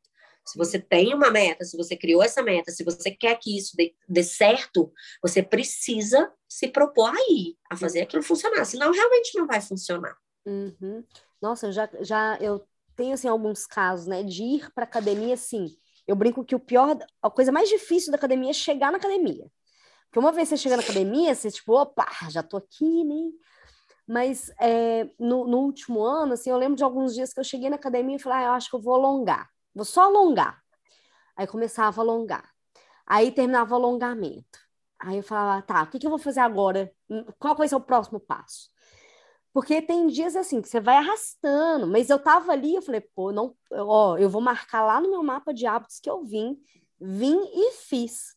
Se 0.44 0.57
você 0.57 0.79
tem 0.79 1.12
uma 1.12 1.29
meta, 1.31 1.64
se 1.64 1.77
você 1.77 1.96
criou 1.96 2.22
essa 2.22 2.40
meta, 2.40 2.70
se 2.70 2.85
você 2.85 3.11
quer 3.11 3.37
que 3.40 3.59
isso 3.59 3.77
dê, 3.77 3.94
dê 4.09 4.22
certo, 4.22 4.92
você 5.20 5.42
precisa 5.42 6.33
se 6.49 6.68
propor 6.68 7.11
aí 7.11 7.57
a 7.68 7.77
fazer 7.77 8.03
aquilo 8.03 8.22
funcionar. 8.22 8.64
Senão 8.64 8.92
realmente 8.92 9.37
não 9.37 9.46
vai 9.46 9.61
funcionar. 9.61 10.16
Uhum. 10.46 11.03
Nossa, 11.42 11.72
já, 11.72 11.90
já 12.01 12.38
eu 12.40 12.64
tenho 12.94 13.14
assim 13.14 13.27
alguns 13.27 13.66
casos, 13.66 14.07
né, 14.07 14.22
de 14.22 14.42
ir 14.42 14.72
para 14.72 14.85
academia, 14.85 15.35
assim. 15.35 15.77
Eu 16.07 16.14
brinco 16.14 16.44
que 16.44 16.55
o 16.55 16.61
pior, 16.61 16.96
a 17.20 17.29
coisa 17.29 17.51
mais 17.51 17.68
difícil 17.68 18.12
da 18.12 18.16
academia 18.16 18.51
é 18.51 18.55
chegar 18.55 18.92
na 18.92 18.99
academia. 18.99 19.51
Porque 20.06 20.18
uma 20.18 20.32
vez 20.32 20.48
você 20.48 20.56
chega 20.56 20.76
na 20.76 20.82
academia, 20.82 21.34
você 21.34 21.50
tipo, 21.50 21.72
opa, 21.72 22.06
já 22.30 22.42
tô 22.42 22.56
aqui, 22.56 23.04
né? 23.04 23.30
Mas 24.06 24.50
é, 24.60 25.08
no, 25.18 25.46
no, 25.46 25.58
último 25.58 26.02
ano, 26.02 26.34
assim, 26.34 26.50
eu 26.50 26.56
lembro 26.56 26.76
de 26.76 26.84
alguns 26.84 27.14
dias 27.14 27.32
que 27.32 27.40
eu 27.40 27.44
cheguei 27.44 27.68
na 27.68 27.76
academia 27.76 28.16
e 28.16 28.20
falei, 28.20 28.38
ah, 28.38 28.48
eu 28.48 28.52
acho 28.52 28.70
que 28.70 28.76
eu 28.76 28.80
vou 28.80 28.94
alongar. 28.94 29.50
Vou 29.74 29.84
só 29.84 30.02
alongar. 30.02 30.62
Aí 31.36 31.46
começava 31.46 32.00
a 32.00 32.04
alongar. 32.04 32.48
Aí 33.06 33.32
terminava 33.32 33.74
o 33.74 33.76
alongamento. 33.76 34.58
Aí 34.98 35.18
eu 35.18 35.22
falava, 35.22 35.60
tá, 35.62 35.82
o 35.82 35.88
que, 35.88 35.98
que 35.98 36.06
eu 36.06 36.10
vou 36.10 36.18
fazer 36.18 36.40
agora? 36.40 36.90
Qual 37.38 37.56
vai 37.56 37.68
ser 37.68 37.74
o 37.74 37.80
próximo 37.80 38.20
passo? 38.20 38.70
Porque 39.52 39.80
tem 39.80 40.06
dias 40.06 40.36
assim 40.36 40.60
que 40.60 40.68
você 40.68 40.80
vai 40.80 40.96
arrastando, 40.96 41.86
mas 41.86 42.10
eu 42.10 42.18
tava 42.18 42.52
ali, 42.52 42.74
eu 42.74 42.82
falei, 42.82 43.00
pô, 43.00 43.32
não, 43.32 43.56
ó, 43.72 44.16
eu 44.18 44.28
vou 44.28 44.40
marcar 44.40 44.82
lá 44.84 45.00
no 45.00 45.10
meu 45.10 45.22
mapa 45.22 45.52
de 45.52 45.66
hábitos 45.66 45.98
que 45.98 46.10
eu 46.10 46.22
vim, 46.22 46.58
vim 47.00 47.38
e 47.54 47.72
fiz. 47.72 48.36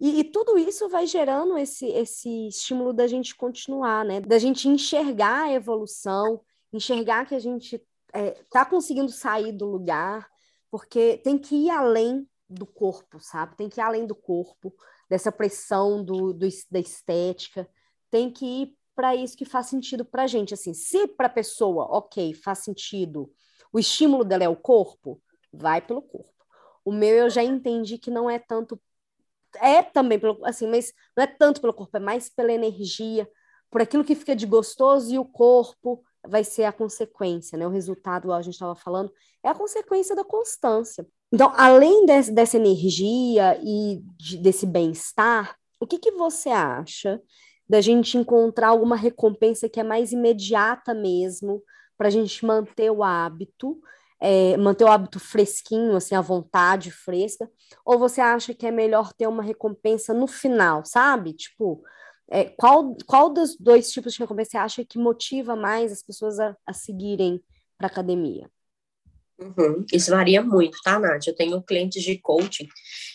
E, 0.00 0.20
e, 0.20 0.24
tudo 0.24 0.56
isso 0.56 0.88
vai 0.88 1.06
gerando 1.06 1.58
esse, 1.58 1.86
esse 1.86 2.48
estímulo 2.48 2.92
da 2.92 3.06
gente 3.06 3.34
continuar, 3.34 4.04
né? 4.04 4.20
Da 4.20 4.38
gente 4.38 4.68
enxergar 4.68 5.44
a 5.44 5.52
evolução, 5.52 6.40
enxergar 6.72 7.26
que 7.26 7.34
a 7.34 7.38
gente 7.38 7.82
é, 8.12 8.30
tá 8.50 8.64
conseguindo 8.64 9.10
sair 9.10 9.52
do 9.52 9.66
lugar, 9.66 10.28
porque 10.70 11.18
tem 11.18 11.36
que 11.36 11.54
ir 11.66 11.70
além 11.70 12.28
do 12.48 12.64
corpo, 12.64 13.18
sabe? 13.20 13.56
Tem 13.56 13.68
que 13.68 13.80
ir 13.80 13.82
além 13.82 14.06
do 14.06 14.14
corpo, 14.14 14.72
dessa 15.08 15.32
pressão 15.32 16.04
do, 16.04 16.32
do 16.32 16.46
da 16.70 16.78
estética, 16.78 17.68
tem 18.10 18.30
que 18.30 18.44
ir 18.44 18.78
para 18.94 19.14
isso 19.14 19.36
que 19.36 19.44
faz 19.44 19.66
sentido 19.66 20.04
para 20.04 20.24
a 20.24 20.26
gente. 20.26 20.54
Assim, 20.54 20.74
se 20.74 21.06
para 21.06 21.26
a 21.26 21.30
pessoa, 21.30 21.84
ok, 21.84 22.34
faz 22.34 22.60
sentido, 22.60 23.32
o 23.72 23.78
estímulo 23.78 24.24
dela 24.24 24.44
é 24.44 24.48
o 24.48 24.56
corpo, 24.56 25.20
vai 25.52 25.80
pelo 25.80 26.02
corpo. 26.02 26.32
O 26.84 26.92
meu 26.92 27.14
eu 27.14 27.30
já 27.30 27.42
entendi 27.42 27.98
que 27.98 28.10
não 28.10 28.30
é 28.30 28.38
tanto 28.38 28.80
é 29.56 29.82
também 29.82 30.18
pelo, 30.18 30.38
assim, 30.44 30.66
mas 30.66 30.92
não 31.16 31.24
é 31.24 31.26
tanto 31.26 31.60
pelo 31.60 31.72
corpo, 31.72 31.96
é 31.96 32.00
mais 32.00 32.28
pela 32.28 32.52
energia, 32.52 33.28
por 33.70 33.80
aquilo 33.80 34.04
que 34.04 34.14
fica 34.14 34.34
de 34.34 34.46
gostoso 34.46 35.12
e 35.12 35.18
o 35.18 35.24
corpo 35.24 36.02
vai 36.26 36.44
ser 36.44 36.64
a 36.64 36.72
consequência, 36.72 37.56
né? 37.58 37.66
O 37.66 37.70
resultado, 37.70 38.24
igual 38.24 38.38
a 38.38 38.42
gente 38.42 38.54
estava 38.54 38.74
falando, 38.74 39.12
é 39.42 39.48
a 39.48 39.54
consequência 39.54 40.16
da 40.16 40.24
constância. 40.24 41.06
Então, 41.32 41.52
além 41.56 42.06
desse, 42.06 42.32
dessa 42.32 42.56
energia 42.56 43.58
e 43.62 44.02
de, 44.16 44.38
desse 44.38 44.66
bem-estar, 44.66 45.56
o 45.80 45.86
que, 45.86 45.98
que 45.98 46.10
você 46.12 46.48
acha 46.48 47.20
da 47.68 47.80
gente 47.80 48.16
encontrar 48.16 48.68
alguma 48.68 48.96
recompensa 48.96 49.68
que 49.68 49.78
é 49.78 49.84
mais 49.84 50.10
imediata 50.12 50.94
mesmo, 50.94 51.62
para 51.98 52.08
a 52.08 52.10
gente 52.10 52.46
manter 52.46 52.90
o 52.90 53.02
hábito, 53.02 53.78
é, 54.20 54.56
manter 54.56 54.84
o 54.84 54.88
hábito 54.88 55.20
fresquinho, 55.20 55.96
assim, 55.96 56.14
à 56.14 56.20
vontade, 56.20 56.90
fresca? 56.90 57.50
Ou 57.84 57.98
você 57.98 58.20
acha 58.20 58.54
que 58.54 58.66
é 58.66 58.70
melhor 58.70 59.12
ter 59.12 59.26
uma 59.26 59.42
recompensa 59.42 60.12
no 60.12 60.26
final, 60.26 60.84
sabe? 60.84 61.32
Tipo, 61.32 61.82
é, 62.30 62.44
qual, 62.44 62.96
qual 63.06 63.30
dos 63.30 63.56
dois 63.56 63.90
tipos 63.90 64.12
de 64.12 64.20
recompensa 64.20 64.50
você 64.50 64.58
acha 64.58 64.84
que 64.84 64.98
motiva 64.98 65.56
mais 65.56 65.92
as 65.92 66.02
pessoas 66.02 66.38
a, 66.38 66.56
a 66.66 66.72
seguirem 66.72 67.42
para 67.76 67.86
academia? 67.86 68.50
Uhum. 69.38 69.86
Isso 69.92 70.10
varia 70.10 70.42
muito, 70.42 70.78
tá, 70.82 70.98
Nath? 70.98 71.26
Eu 71.26 71.34
tenho 71.34 71.62
clientes 71.62 72.02
de 72.02 72.18
coaching 72.18 72.68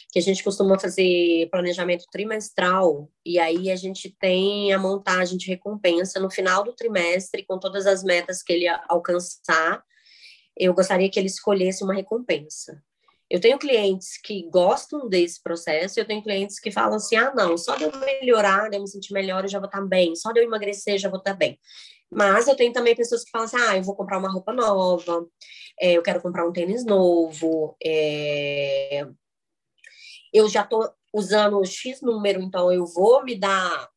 que 0.09 0.19
a 0.19 0.21
gente 0.21 0.43
costuma 0.43 0.79
fazer 0.79 1.49
planejamento 1.49 2.05
trimestral 2.11 3.09
e 3.25 3.39
aí 3.39 3.69
a 3.69 3.75
gente 3.75 4.15
tem 4.19 4.71
a 4.71 4.79
montagem 4.79 5.37
de 5.37 5.47
recompensa 5.47 6.19
no 6.19 6.29
final 6.29 6.63
do 6.63 6.71
trimestre 6.71 7.43
com 7.45 7.59
todas 7.59 7.85
as 7.85 8.03
metas 8.03 8.41
que 8.41 8.53
ele 8.53 8.67
alcançar 8.87 9.83
eu 10.57 10.73
gostaria 10.73 11.09
que 11.09 11.19
ele 11.19 11.27
escolhesse 11.27 11.83
uma 11.83 11.93
recompensa. 11.93 12.81
Eu 13.29 13.39
tenho 13.39 13.57
clientes 13.57 14.17
que 14.21 14.47
gostam 14.49 15.09
desse 15.09 15.41
processo, 15.41 15.99
eu 15.99 16.05
tenho 16.05 16.21
clientes 16.21 16.59
que 16.59 16.71
falam 16.71 16.95
assim: 16.95 17.15
ah, 17.15 17.33
não, 17.35 17.57
só 17.57 17.75
de 17.75 17.83
eu 17.83 17.91
melhorar, 17.99 18.69
de 18.69 18.77
eu 18.77 18.81
me 18.81 18.87
sentir 18.87 19.13
melhor, 19.13 19.43
eu 19.43 19.49
já 19.49 19.59
vou 19.59 19.67
estar 19.67 19.81
bem, 19.81 20.15
só 20.15 20.31
de 20.31 20.39
eu 20.39 20.43
emagrecer, 20.43 20.99
já 20.99 21.09
vou 21.09 21.19
estar 21.19 21.33
bem. 21.33 21.59
Mas 22.11 22.47
eu 22.47 22.55
tenho 22.55 22.71
também 22.71 22.95
pessoas 22.95 23.23
que 23.23 23.31
falam 23.31 23.45
assim: 23.45 23.57
ah, 23.57 23.77
eu 23.77 23.83
vou 23.83 23.95
comprar 23.95 24.19
uma 24.19 24.31
roupa 24.31 24.53
nova, 24.53 25.25
é, 25.79 25.93
eu 25.93 26.03
quero 26.03 26.21
comprar 26.21 26.47
um 26.47 26.53
tênis 26.53 26.85
novo, 26.85 27.75
é, 27.83 29.07
eu 30.31 30.47
já 30.49 30.61
estou 30.61 30.91
usando 31.13 31.63
X 31.65 32.01
número, 32.01 32.41
então 32.41 32.71
eu 32.71 32.85
vou 32.85 33.23
me 33.23 33.35
dar 33.35 33.89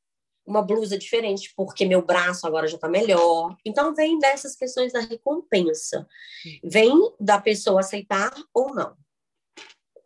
uma 0.46 0.62
blusa 0.62 0.96
diferente, 0.96 1.52
porque 1.56 1.84
meu 1.84 2.00
braço 2.00 2.46
agora 2.46 2.68
já 2.68 2.76
está 2.76 2.88
melhor. 2.88 3.56
Então, 3.64 3.94
vem 3.94 4.18
dessas 4.18 4.54
questões 4.54 4.92
da 4.92 5.00
recompensa. 5.00 6.06
Vem 6.62 6.94
da 7.18 7.40
pessoa 7.40 7.80
aceitar 7.80 8.32
ou 8.54 8.74
não. 8.74 8.96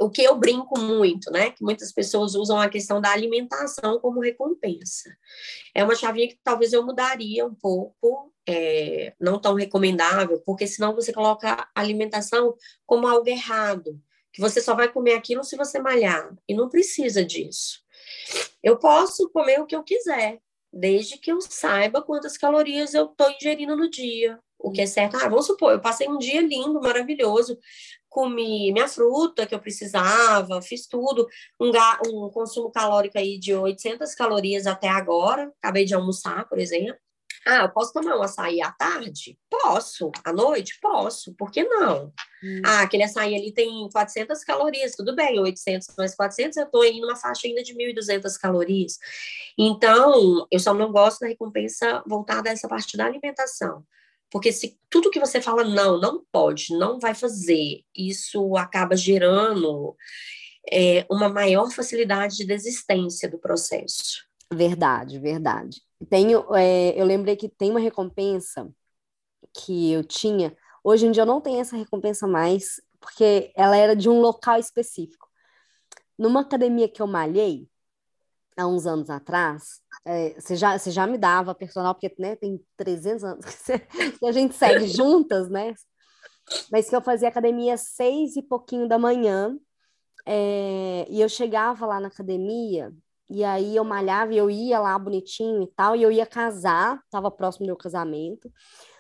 O 0.00 0.08
que 0.08 0.22
eu 0.22 0.34
brinco 0.34 0.80
muito, 0.80 1.30
né? 1.30 1.50
Que 1.50 1.62
muitas 1.62 1.92
pessoas 1.92 2.34
usam 2.34 2.58
a 2.58 2.70
questão 2.70 3.02
da 3.02 3.10
alimentação 3.10 4.00
como 4.00 4.20
recompensa. 4.20 5.14
É 5.74 5.84
uma 5.84 5.94
chavinha 5.94 6.28
que 6.28 6.38
talvez 6.42 6.72
eu 6.72 6.82
mudaria 6.82 7.44
um 7.44 7.54
pouco, 7.54 8.32
é, 8.48 9.12
não 9.20 9.38
tão 9.38 9.54
recomendável, 9.54 10.40
porque 10.46 10.66
senão 10.66 10.94
você 10.94 11.12
coloca 11.12 11.52
a 11.52 11.80
alimentação 11.80 12.54
como 12.86 13.06
algo 13.06 13.28
errado, 13.28 14.00
que 14.32 14.40
você 14.40 14.62
só 14.62 14.74
vai 14.74 14.90
comer 14.90 15.14
aquilo 15.14 15.44
se 15.44 15.54
você 15.54 15.78
malhar, 15.78 16.34
e 16.48 16.54
não 16.54 16.70
precisa 16.70 17.22
disso. 17.22 17.82
Eu 18.62 18.78
posso 18.78 19.28
comer 19.30 19.60
o 19.60 19.66
que 19.66 19.74
eu 19.74 19.82
quiser, 19.82 20.40
desde 20.72 21.18
que 21.18 21.32
eu 21.32 21.40
saiba 21.40 22.02
quantas 22.02 22.36
calorias 22.36 22.94
eu 22.94 23.06
estou 23.06 23.30
ingerindo 23.30 23.76
no 23.76 23.88
dia. 23.88 24.38
O 24.58 24.70
que 24.70 24.82
é 24.82 24.86
certo. 24.86 25.16
Ah, 25.16 25.28
vamos 25.28 25.46
supor, 25.46 25.72
eu 25.72 25.80
passei 25.80 26.06
um 26.06 26.18
dia 26.18 26.42
lindo, 26.42 26.80
maravilhoso, 26.80 27.58
comi 28.10 28.72
minha 28.72 28.88
fruta 28.88 29.46
que 29.46 29.54
eu 29.54 29.60
precisava, 29.60 30.60
fiz 30.60 30.86
tudo, 30.86 31.26
um, 31.58 31.70
um 32.08 32.30
consumo 32.30 32.70
calórico 32.70 33.16
aí 33.16 33.38
de 33.38 33.54
800 33.54 34.14
calorias 34.14 34.66
até 34.66 34.88
agora, 34.88 35.50
acabei 35.62 35.84
de 35.84 35.94
almoçar, 35.94 36.46
por 36.48 36.58
exemplo. 36.58 37.00
Ah, 37.46 37.62
eu 37.62 37.70
posso 37.70 37.92
tomar 37.92 38.18
um 38.18 38.22
açaí 38.22 38.60
à 38.60 38.70
tarde? 38.70 39.38
Posso. 39.48 40.10
À 40.24 40.32
noite? 40.32 40.78
Posso. 40.80 41.34
Por 41.34 41.50
que 41.50 41.64
não? 41.64 42.12
Hum. 42.42 42.62
Ah, 42.64 42.82
aquele 42.82 43.02
açaí 43.02 43.34
ali 43.34 43.52
tem 43.52 43.88
400 43.90 44.44
calorias. 44.44 44.94
Tudo 44.94 45.14
bem, 45.14 45.40
800 45.40 45.88
mais 45.96 46.14
400, 46.14 46.56
eu 46.58 46.64
estou 46.64 46.84
em 46.84 47.02
uma 47.02 47.16
faixa 47.16 47.46
ainda 47.46 47.62
de 47.62 47.74
1.200 47.74 48.36
calorias. 48.38 48.98
Então, 49.58 50.46
eu 50.50 50.60
só 50.60 50.74
não 50.74 50.92
gosto 50.92 51.20
da 51.20 51.28
recompensa 51.28 52.02
voltada 52.06 52.50
a 52.50 52.52
essa 52.52 52.68
parte 52.68 52.96
da 52.96 53.06
alimentação. 53.06 53.84
Porque 54.30 54.52
se 54.52 54.78
tudo 54.88 55.10
que 55.10 55.18
você 55.18 55.40
fala 55.40 55.64
não, 55.64 55.98
não 55.98 56.24
pode, 56.30 56.76
não 56.76 57.00
vai 57.00 57.14
fazer, 57.14 57.82
isso 57.96 58.56
acaba 58.56 58.96
gerando 58.96 59.96
é, 60.70 61.04
uma 61.10 61.28
maior 61.28 61.70
facilidade 61.70 62.36
de 62.36 62.46
desistência 62.46 63.28
do 63.28 63.38
processo. 63.38 64.29
Verdade, 64.52 65.18
verdade. 65.18 65.82
Tenho, 66.08 66.44
é, 66.54 67.00
eu 67.00 67.04
lembrei 67.04 67.36
que 67.36 67.48
tem 67.48 67.70
uma 67.70 67.80
recompensa 67.80 68.68
que 69.54 69.92
eu 69.92 70.04
tinha. 70.04 70.56
Hoje 70.82 71.06
em 71.06 71.10
dia 71.10 71.22
eu 71.22 71.26
não 71.26 71.40
tenho 71.40 71.60
essa 71.60 71.76
recompensa 71.76 72.26
mais, 72.26 72.80
porque 72.98 73.52
ela 73.54 73.76
era 73.76 73.94
de 73.94 74.08
um 74.08 74.20
local 74.20 74.58
específico. 74.58 75.28
Numa 76.18 76.40
academia 76.40 76.88
que 76.88 77.00
eu 77.00 77.06
malhei, 77.06 77.68
há 78.56 78.66
uns 78.66 78.86
anos 78.86 79.08
atrás, 79.08 79.80
é, 80.04 80.34
você, 80.38 80.56
já, 80.56 80.78
você 80.78 80.90
já 80.90 81.06
me 81.06 81.16
dava 81.16 81.54
personal, 81.54 81.94
porque 81.94 82.14
né, 82.18 82.36
tem 82.36 82.60
300 82.76 83.24
anos 83.24 83.46
que, 84.18 84.26
a 84.26 84.32
gente 84.32 84.54
segue 84.54 84.86
juntas, 84.88 85.48
né? 85.48 85.74
Mas 86.70 86.88
que 86.88 86.96
eu 86.96 87.00
fazia 87.00 87.28
academia 87.28 87.76
seis 87.76 88.36
e 88.36 88.42
pouquinho 88.42 88.88
da 88.88 88.98
manhã, 88.98 89.56
é, 90.26 91.06
e 91.08 91.20
eu 91.20 91.28
chegava 91.28 91.86
lá 91.86 92.00
na 92.00 92.08
academia, 92.08 92.92
e 93.30 93.44
aí 93.44 93.76
eu 93.76 93.84
malhava 93.84 94.34
e 94.34 94.36
eu 94.36 94.50
ia 94.50 94.80
lá 94.80 94.98
bonitinho 94.98 95.62
e 95.62 95.66
tal, 95.68 95.94
e 95.94 96.02
eu 96.02 96.10
ia 96.10 96.26
casar, 96.26 97.00
estava 97.04 97.30
próximo 97.30 97.64
do 97.64 97.68
meu 97.68 97.76
casamento. 97.76 98.52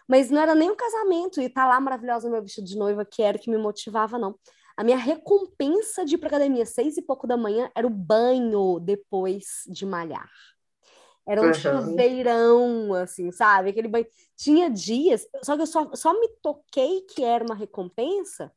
Mas 0.08 0.30
não 0.30 0.40
era 0.40 0.54
nem 0.54 0.70
um 0.70 0.76
casamento, 0.76 1.40
e 1.40 1.48
tá 1.48 1.66
lá 1.66 1.80
maravilhosa 1.80 2.28
no 2.28 2.32
meu 2.32 2.42
vestido 2.42 2.66
de 2.66 2.76
noiva, 2.78 3.04
que 3.04 3.22
era 3.22 3.36
o 3.36 3.40
que 3.40 3.50
me 3.50 3.58
motivava, 3.58 4.18
não. 4.18 4.36
A 4.76 4.84
minha 4.84 4.96
recompensa 4.96 6.04
de 6.04 6.14
ir 6.14 6.18
pra 6.18 6.28
academia 6.28 6.64
seis 6.64 6.96
e 6.96 7.02
pouco 7.02 7.26
da 7.26 7.36
manhã 7.36 7.70
era 7.74 7.86
o 7.86 7.90
banho 7.90 8.78
depois 8.80 9.64
de 9.68 9.84
malhar. 9.84 10.30
Era 11.26 11.42
um 11.42 11.46
uhum. 11.46 11.54
chuveirão, 11.54 12.94
assim, 12.94 13.30
sabe? 13.30 13.70
Aquele 13.70 13.88
banho. 13.88 14.06
Tinha 14.36 14.70
dias, 14.70 15.26
só 15.44 15.54
que 15.54 15.62
eu 15.62 15.66
só, 15.66 15.94
só 15.94 16.18
me 16.18 16.28
toquei 16.42 17.02
que 17.02 17.22
era 17.22 17.44
uma 17.44 17.54
recompensa 17.54 18.50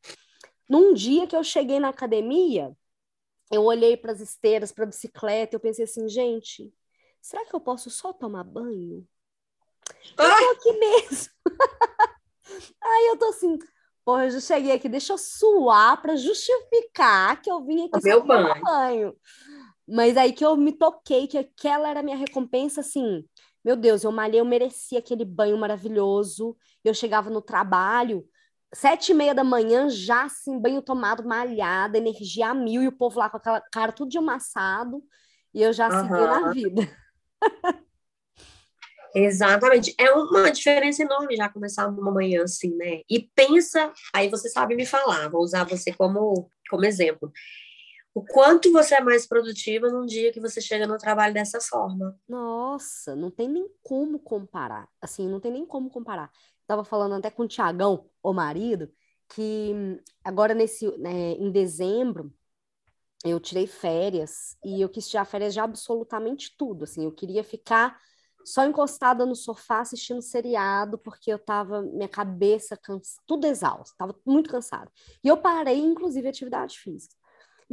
num 0.70 0.94
dia 0.94 1.28
que 1.28 1.36
eu 1.36 1.44
cheguei 1.44 1.80
na 1.80 1.90
academia 1.90 2.76
eu 3.52 3.64
olhei 3.64 3.96
para 3.98 4.12
as 4.12 4.20
esteiras, 4.20 4.72
para 4.72 4.84
a 4.84 4.88
bicicleta, 4.88 5.56
eu 5.56 5.60
pensei 5.60 5.86
assim, 5.86 6.08
gente, 6.08 6.74
será 7.22 7.46
que 7.46 7.56
eu 7.56 7.60
posso 7.60 7.90
só 7.90 8.12
tomar 8.14 8.44
banho? 8.44 9.08
Eu 10.18 10.38
tô 10.38 10.50
aqui 10.52 10.74
mesmo. 10.74 11.34
Aí 12.82 13.08
eu 13.08 13.18
tô 13.18 13.26
assim, 13.26 13.58
porra, 14.04 14.26
eu 14.26 14.32
já 14.32 14.40
cheguei 14.40 14.74
aqui, 14.74 14.90
deixa 14.90 15.14
eu 15.14 15.18
suar 15.18 16.02
para 16.02 16.16
justificar 16.16 17.42
que 17.42 17.50
eu 17.52 17.64
vim 17.64 17.86
aqui 17.86 18.02
só 18.02 18.20
tomar 18.22 18.54
banho. 18.54 18.64
banho. 18.64 19.18
Mas 19.88 20.16
aí 20.16 20.32
que 20.32 20.46
eu 20.46 20.56
me 20.56 20.72
toquei 20.72 21.28
que 21.28 21.38
aquela 21.38 21.90
era 21.90 22.00
a 22.00 22.04
minha 22.04 22.16
recompensa, 22.16 22.82
assim, 22.82 23.26
meu 23.64 23.76
Deus, 23.76 24.04
eu 24.04 24.12
malhei, 24.12 24.40
eu 24.40 24.46
merecia 24.46 25.00
aquele 25.00 25.24
banho 25.24 25.58
maravilhoso. 25.58 26.58
Eu 26.84 26.94
chegava 26.94 27.30
no 27.30 27.42
trabalho, 27.42 28.28
sete 28.74 29.12
e 29.12 29.16
meia 29.16 29.34
da 29.34 29.44
manhã, 29.44 29.90
já 29.90 30.24
assim, 30.24 30.60
banho 30.60 30.82
tomado, 30.82 31.24
malhada, 31.24 31.98
energia 31.98 32.48
a 32.48 32.54
mil, 32.54 32.82
e 32.82 32.88
o 32.88 32.92
povo 32.92 33.20
lá 33.20 33.30
com 33.30 33.38
aquela 33.38 33.62
cara 33.62 33.92
tudo 33.92 34.10
de 34.10 34.18
amassado, 34.18 35.04
e 35.54 35.62
eu 35.62 35.72
já 35.72 35.88
uhum. 35.88 36.02
segui 36.02 36.26
na 36.26 36.52
vida. 36.52 36.98
Exatamente. 39.16 39.94
É 40.00 40.12
uma 40.12 40.52
diferença 40.52 41.04
enorme 41.04 41.36
já 41.36 41.48
começar 41.48 41.88
uma 41.88 42.12
manhã 42.12 42.44
assim, 42.44 42.76
né? 42.76 43.02
E 43.08 43.30
pensa, 43.36 43.94
aí 44.12 44.28
você 44.28 44.50
sabe 44.50 44.76
me 44.76 44.86
falar, 44.86 45.30
vou 45.30 45.42
usar 45.42 45.66
você 45.66 45.94
como, 45.94 46.50
como 46.70 46.86
exemplo. 46.86 47.32
o 48.16 48.24
quanto 48.24 48.72
você 48.72 48.96
é 48.96 49.02
mais 49.02 49.28
produtiva 49.28 49.90
num 49.90 50.06
dia 50.06 50.32
que 50.32 50.40
você 50.40 50.60
chega 50.60 50.88
no 50.88 50.98
trabalho 50.98 51.34
dessa 51.34 51.62
forma. 51.62 52.18
Nossa, 52.28 53.16
não 53.16 53.30
tem 53.30 53.48
nem 53.48 53.68
como 53.84 54.18
comparar. 54.18 54.88
Assim, 55.00 55.28
não 55.28 55.40
tem 55.40 55.52
nem 55.52 55.66
como 55.66 55.92
comparar. 55.92 56.32
Estava 56.64 56.84
falando 56.84 57.14
até 57.14 57.30
com 57.30 57.44
o 57.44 57.48
Tiagão, 57.48 58.10
o 58.22 58.34
marido, 58.34 58.92
que 59.30 59.74
agora 60.24 60.54
nesse 60.54 60.88
né, 60.98 61.34
em 61.34 61.52
dezembro 61.52 62.34
eu 63.24 63.40
tirei 63.40 63.68
férias 63.68 64.58
e 64.64 64.82
eu 64.82 64.90
quis 64.90 65.10
tirar 65.10 65.26
férias 65.26 65.54
de 65.54 65.60
absolutamente 65.60 66.56
tudo. 66.58 66.84
Assim, 66.84 67.06
eu 67.06 67.12
queria 67.12 67.44
ficar 67.44 67.98
só 68.46 68.66
encostada 68.66 69.26
no 69.26 69.36
sofá 69.36 69.80
assistindo 69.80 70.22
seriado, 70.22 70.98
porque 70.98 71.32
eu 71.32 71.40
tava, 71.40 71.82
minha 71.82 72.10
cabeça 72.10 72.76
cansa, 72.76 73.22
tudo 73.26 73.48
exausto, 73.48 73.96
tava 73.98 74.14
muito 74.26 74.50
cansada. 74.50 74.92
E 75.24 75.28
eu 75.28 75.38
parei, 75.38 75.80
inclusive, 75.80 76.28
atividade 76.28 76.78
física. 76.78 77.16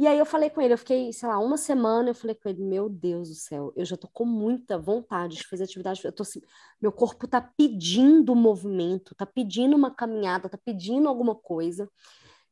E 0.01 0.07
aí 0.07 0.17
eu 0.17 0.25
falei 0.25 0.49
com 0.49 0.59
ele, 0.59 0.73
eu 0.73 0.79
fiquei, 0.79 1.13
sei 1.13 1.29
lá, 1.29 1.37
uma 1.37 1.57
semana, 1.57 2.09
eu 2.09 2.15
falei 2.15 2.35
com 2.35 2.49
ele, 2.49 2.63
meu 2.63 2.89
Deus 2.89 3.29
do 3.29 3.35
céu, 3.35 3.71
eu 3.75 3.85
já 3.85 3.95
tô 3.95 4.07
com 4.07 4.25
muita 4.25 4.75
vontade 4.75 5.35
de 5.37 5.47
fazer 5.47 5.65
atividade, 5.65 6.03
eu 6.03 6.11
tô 6.11 6.23
assim, 6.23 6.41
meu 6.81 6.91
corpo 6.91 7.27
tá 7.27 7.39
pedindo 7.39 8.33
movimento, 8.35 9.13
tá 9.13 9.27
pedindo 9.27 9.75
uma 9.75 9.93
caminhada, 9.93 10.49
tá 10.49 10.57
pedindo 10.57 11.07
alguma 11.07 11.35
coisa. 11.35 11.87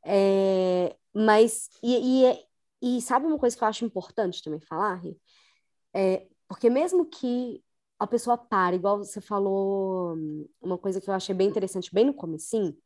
É, 0.05 0.95
mas, 1.11 1.71
e, 1.81 2.27
e, 2.27 2.97
e, 2.97 3.01
sabe 3.01 3.25
uma 3.25 3.39
coisa 3.39 3.57
que 3.57 3.63
eu 3.63 3.67
acho 3.67 3.83
importante 3.83 4.43
também 4.43 4.59
falar, 4.59 4.93
Ri? 4.97 5.19
É, 5.91 6.27
porque 6.47 6.69
mesmo 6.69 7.03
que 7.07 7.63
a 7.97 8.05
pessoa 8.05 8.37
para, 8.37 8.75
igual 8.75 8.99
você 8.99 9.19
falou, 9.21 10.15
uma 10.61 10.77
coisa 10.77 11.01
que 11.01 11.09
eu 11.09 11.15
achei 11.15 11.33
bem 11.33 11.49
interessante, 11.49 11.91
bem 11.91 12.05
no 12.05 12.13
comecinho, 12.13 12.77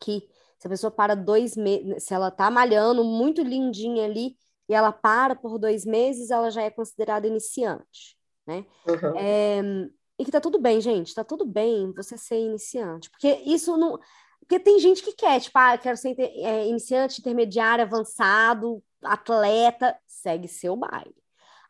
que 0.00 0.28
se 0.60 0.66
a 0.66 0.70
pessoa 0.70 0.90
para 0.90 1.16
dois 1.16 1.56
meses, 1.56 2.04
se 2.04 2.12
ela 2.12 2.30
tá 2.30 2.50
malhando 2.50 3.02
muito 3.02 3.42
lindinha 3.42 4.04
ali, 4.04 4.36
e 4.68 4.74
ela 4.74 4.92
para 4.92 5.34
por 5.34 5.58
dois 5.58 5.86
meses, 5.86 6.30
ela 6.30 6.50
já 6.50 6.62
é 6.62 6.70
considerada 6.70 7.26
iniciante, 7.26 8.16
né? 8.46 8.66
Uhum. 8.86 9.16
É, 9.16 9.60
e 10.18 10.24
que 10.24 10.30
tá 10.30 10.40
tudo 10.40 10.60
bem, 10.60 10.78
gente, 10.80 11.14
tá 11.14 11.24
tudo 11.24 11.46
bem 11.46 11.90
você 11.94 12.18
ser 12.18 12.38
iniciante, 12.38 13.10
porque 13.10 13.40
isso 13.46 13.76
não... 13.76 13.98
Porque 14.40 14.60
tem 14.60 14.78
gente 14.78 15.02
que 15.02 15.12
quer, 15.12 15.40
tipo, 15.40 15.56
ah, 15.58 15.78
quero 15.78 15.96
ser 15.96 16.14
é, 16.18 16.66
iniciante, 16.66 17.20
intermediário, 17.20 17.84
avançado, 17.84 18.82
atleta, 19.02 19.96
segue 20.06 20.46
seu 20.48 20.76
baile. 20.76 21.14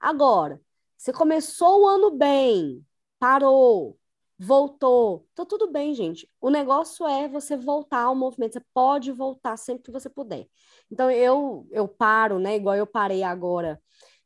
Agora, 0.01 0.61
você 0.97 1.13
começou 1.13 1.83
o 1.83 1.87
ano 1.87 2.11
bem, 2.11 2.85
parou, 3.19 4.00
voltou. 4.41 5.29
Tá 5.35 5.45
tudo 5.45 5.71
bem, 5.71 5.95
gente. 5.95 6.27
O 6.41 6.49
negócio 6.49 7.07
é 7.07 7.29
você 7.29 7.59
voltar 7.59 8.05
ao 8.05 8.17
movimento. 8.17 8.55
Você 8.55 8.65
pode 8.73 9.13
voltar 9.13 9.59
sempre 9.59 9.85
que 9.85 9.91
você 9.91 10.09
puder. 10.09 10.49
Então, 10.91 11.11
eu, 11.11 11.69
eu 11.71 11.87
paro, 11.87 12.39
né? 12.39 12.57
Igual 12.57 12.75
eu 12.75 12.87
parei 12.87 13.23
agora 13.23 13.81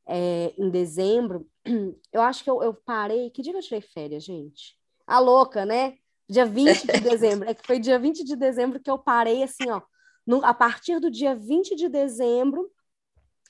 é, 0.06 0.54
em 0.56 0.70
dezembro. 0.70 1.48
Eu 2.12 2.22
acho 2.22 2.44
que 2.44 2.50
eu, 2.50 2.62
eu 2.62 2.74
parei. 2.74 3.30
Que 3.30 3.42
dia 3.42 3.52
que 3.52 3.58
eu 3.58 3.62
tirei 3.62 3.80
férias, 3.80 4.22
gente? 4.22 4.78
A 5.04 5.18
louca, 5.18 5.66
né? 5.66 5.96
Dia 6.28 6.46
20 6.46 6.86
de 6.86 7.00
dezembro. 7.00 7.48
É 7.48 7.54
que 7.54 7.66
foi 7.66 7.80
dia 7.80 7.98
20 7.98 8.22
de 8.22 8.36
dezembro 8.36 8.78
que 8.78 8.90
eu 8.90 8.98
parei, 8.98 9.42
assim, 9.42 9.68
ó. 9.68 9.82
No, 10.24 10.44
a 10.44 10.54
partir 10.54 11.00
do 11.00 11.10
dia 11.10 11.34
20 11.34 11.74
de 11.74 11.88
dezembro 11.88 12.70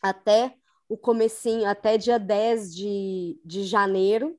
até 0.00 0.56
o 0.88 0.96
comecinho, 0.96 1.68
até 1.68 1.98
dia 1.98 2.18
10 2.18 2.74
de, 2.74 3.38
de 3.44 3.64
janeiro, 3.64 4.38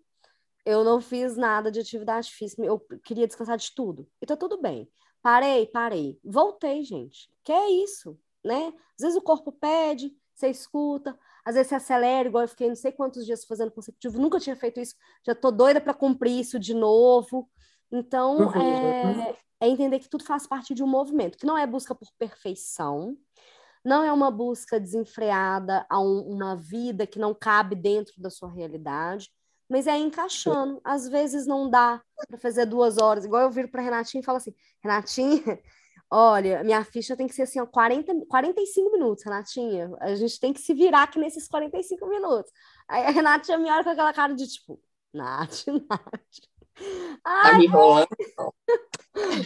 eu 0.65 0.83
não 0.83 0.99
fiz 0.99 1.37
nada 1.37 1.71
de 1.71 1.79
atividade 1.79 2.31
física, 2.31 2.63
eu 2.63 2.79
queria 3.03 3.27
descansar 3.27 3.57
de 3.57 3.73
tudo. 3.73 4.07
E 4.21 4.25
tá 4.25 4.35
tudo 4.35 4.59
bem. 4.59 4.89
Parei, 5.21 5.67
parei. 5.67 6.19
Voltei, 6.23 6.83
gente. 6.83 7.29
Que 7.43 7.51
é 7.51 7.69
isso, 7.83 8.19
né? 8.43 8.73
Às 8.97 9.03
vezes 9.03 9.15
o 9.17 9.21
corpo 9.21 9.51
pede, 9.51 10.11
você 10.33 10.49
escuta, 10.49 11.17
às 11.45 11.55
vezes 11.55 11.69
você 11.69 11.75
acelera, 11.75 12.27
igual 12.27 12.43
eu 12.43 12.47
fiquei 12.47 12.67
não 12.67 12.75
sei 12.75 12.91
quantos 12.91 13.25
dias 13.25 13.45
fazendo 13.45 13.71
consecutivo, 13.71 14.19
nunca 14.19 14.39
tinha 14.39 14.55
feito 14.55 14.79
isso, 14.79 14.95
já 15.25 15.33
tô 15.35 15.51
doida 15.51 15.79
para 15.79 15.93
cumprir 15.93 16.39
isso 16.39 16.59
de 16.59 16.73
novo. 16.73 17.49
Então, 17.91 18.37
uhum. 18.37 19.21
é, 19.21 19.37
é 19.61 19.69
entender 19.69 19.99
que 19.99 20.09
tudo 20.09 20.23
faz 20.23 20.47
parte 20.47 20.73
de 20.73 20.83
um 20.83 20.87
movimento, 20.87 21.37
que 21.37 21.45
não 21.45 21.57
é 21.57 21.65
busca 21.65 21.93
por 21.93 22.07
perfeição, 22.17 23.15
não 23.83 24.03
é 24.03 24.11
uma 24.11 24.31
busca 24.31 24.79
desenfreada 24.79 25.85
a 25.87 25.99
um, 25.99 26.21
uma 26.21 26.55
vida 26.55 27.05
que 27.05 27.19
não 27.19 27.33
cabe 27.33 27.75
dentro 27.75 28.19
da 28.19 28.31
sua 28.31 28.51
realidade, 28.51 29.31
mas 29.69 29.87
é 29.87 29.97
encaixando. 29.97 30.79
Às 30.83 31.07
vezes 31.07 31.45
não 31.45 31.69
dá 31.69 32.01
para 32.27 32.37
fazer 32.37 32.65
duas 32.65 32.97
horas, 32.97 33.25
igual 33.25 33.43
eu 33.43 33.51
viro 33.51 33.67
para 33.67 33.81
Renatinha 33.81 34.21
e 34.21 34.25
falo 34.25 34.37
assim: 34.37 34.53
Renatinha, 34.81 35.59
olha, 36.09 36.63
minha 36.63 36.83
ficha 36.83 37.15
tem 37.15 37.27
que 37.27 37.33
ser 37.33 37.43
assim, 37.43 37.59
ó, 37.59 37.65
40, 37.65 38.25
45 38.27 38.91
minutos, 38.91 39.23
Renatinha. 39.23 39.91
A 39.99 40.15
gente 40.15 40.39
tem 40.39 40.53
que 40.53 40.61
se 40.61 40.73
virar 40.73 41.03
aqui 41.03 41.19
nesses 41.19 41.47
45 41.47 42.07
minutos. 42.07 42.51
Aí 42.87 43.03
a 43.03 43.09
Renatinha 43.09 43.57
me 43.57 43.69
olha 43.69 43.83
com 43.83 43.89
aquela 43.89 44.13
cara 44.13 44.33
de 44.33 44.47
tipo, 44.47 44.79
Nath, 45.13 45.65
Nath. 45.89 46.55
Ai, 47.23 47.51
tá 47.51 47.57
me 47.57 47.65
enrolando? 47.65 48.07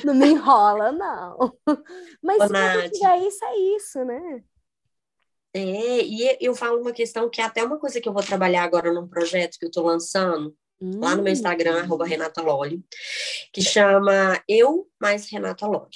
Não 0.03 0.15
me 0.15 0.27
enrola, 0.31 0.91
não. 0.91 1.53
Mas 2.23 2.41
Ô, 2.41 2.47
se 2.47 2.53
Nath. 2.53 2.91
isso, 2.91 3.45
é 3.45 3.57
isso, 3.57 4.03
né? 4.03 4.43
É, 5.53 6.03
e 6.03 6.37
eu 6.39 6.55
falo 6.55 6.79
uma 6.79 6.91
questão 6.91 7.29
que 7.29 7.41
é 7.41 7.43
até 7.43 7.63
uma 7.63 7.79
coisa 7.79 7.99
que 7.99 8.07
eu 8.07 8.13
vou 8.13 8.23
trabalhar 8.23 8.63
agora 8.63 8.93
num 8.93 9.07
projeto 9.07 9.57
que 9.57 9.65
eu 9.65 9.69
estou 9.69 9.83
lançando, 9.83 10.55
hum. 10.79 10.99
lá 10.99 11.15
no 11.15 11.23
meu 11.23 11.33
Instagram, 11.33 11.77
hum. 11.77 11.79
arroba 11.79 12.05
Renata 12.05 12.41
Loli, 12.41 12.83
que 13.51 13.61
chama 13.61 14.41
Eu 14.47 14.87
mais 15.01 15.29
Renata 15.29 15.65
Loli. 15.65 15.89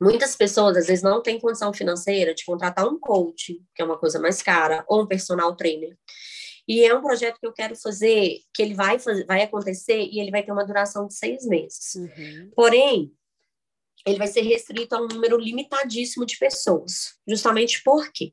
Muitas 0.00 0.34
pessoas, 0.34 0.76
às 0.76 0.86
vezes, 0.86 1.02
não 1.02 1.22
têm 1.22 1.38
condição 1.38 1.72
financeira 1.72 2.34
de 2.34 2.44
contratar 2.44 2.86
um 2.86 2.98
coach, 2.98 3.60
que 3.74 3.82
é 3.82 3.84
uma 3.84 3.98
coisa 3.98 4.18
mais 4.18 4.42
cara, 4.42 4.84
ou 4.88 5.02
um 5.02 5.06
personal 5.06 5.54
trainer. 5.54 5.96
E 6.66 6.84
é 6.84 6.94
um 6.94 7.02
projeto 7.02 7.38
que 7.38 7.46
eu 7.46 7.52
quero 7.52 7.76
fazer, 7.76 8.38
que 8.52 8.62
ele 8.62 8.74
vai, 8.74 8.98
fazer, 8.98 9.24
vai 9.26 9.42
acontecer 9.42 10.08
e 10.10 10.18
ele 10.18 10.30
vai 10.30 10.42
ter 10.42 10.50
uma 10.50 10.64
duração 10.64 11.06
de 11.06 11.14
seis 11.14 11.46
meses. 11.46 11.94
Uhum. 11.94 12.50
Porém, 12.56 13.12
ele 14.04 14.18
vai 14.18 14.26
ser 14.26 14.42
restrito 14.42 14.94
a 14.94 15.00
um 15.00 15.08
número 15.08 15.38
limitadíssimo 15.38 16.26
de 16.26 16.38
pessoas, 16.38 17.18
justamente 17.26 17.82
porque 17.82 18.32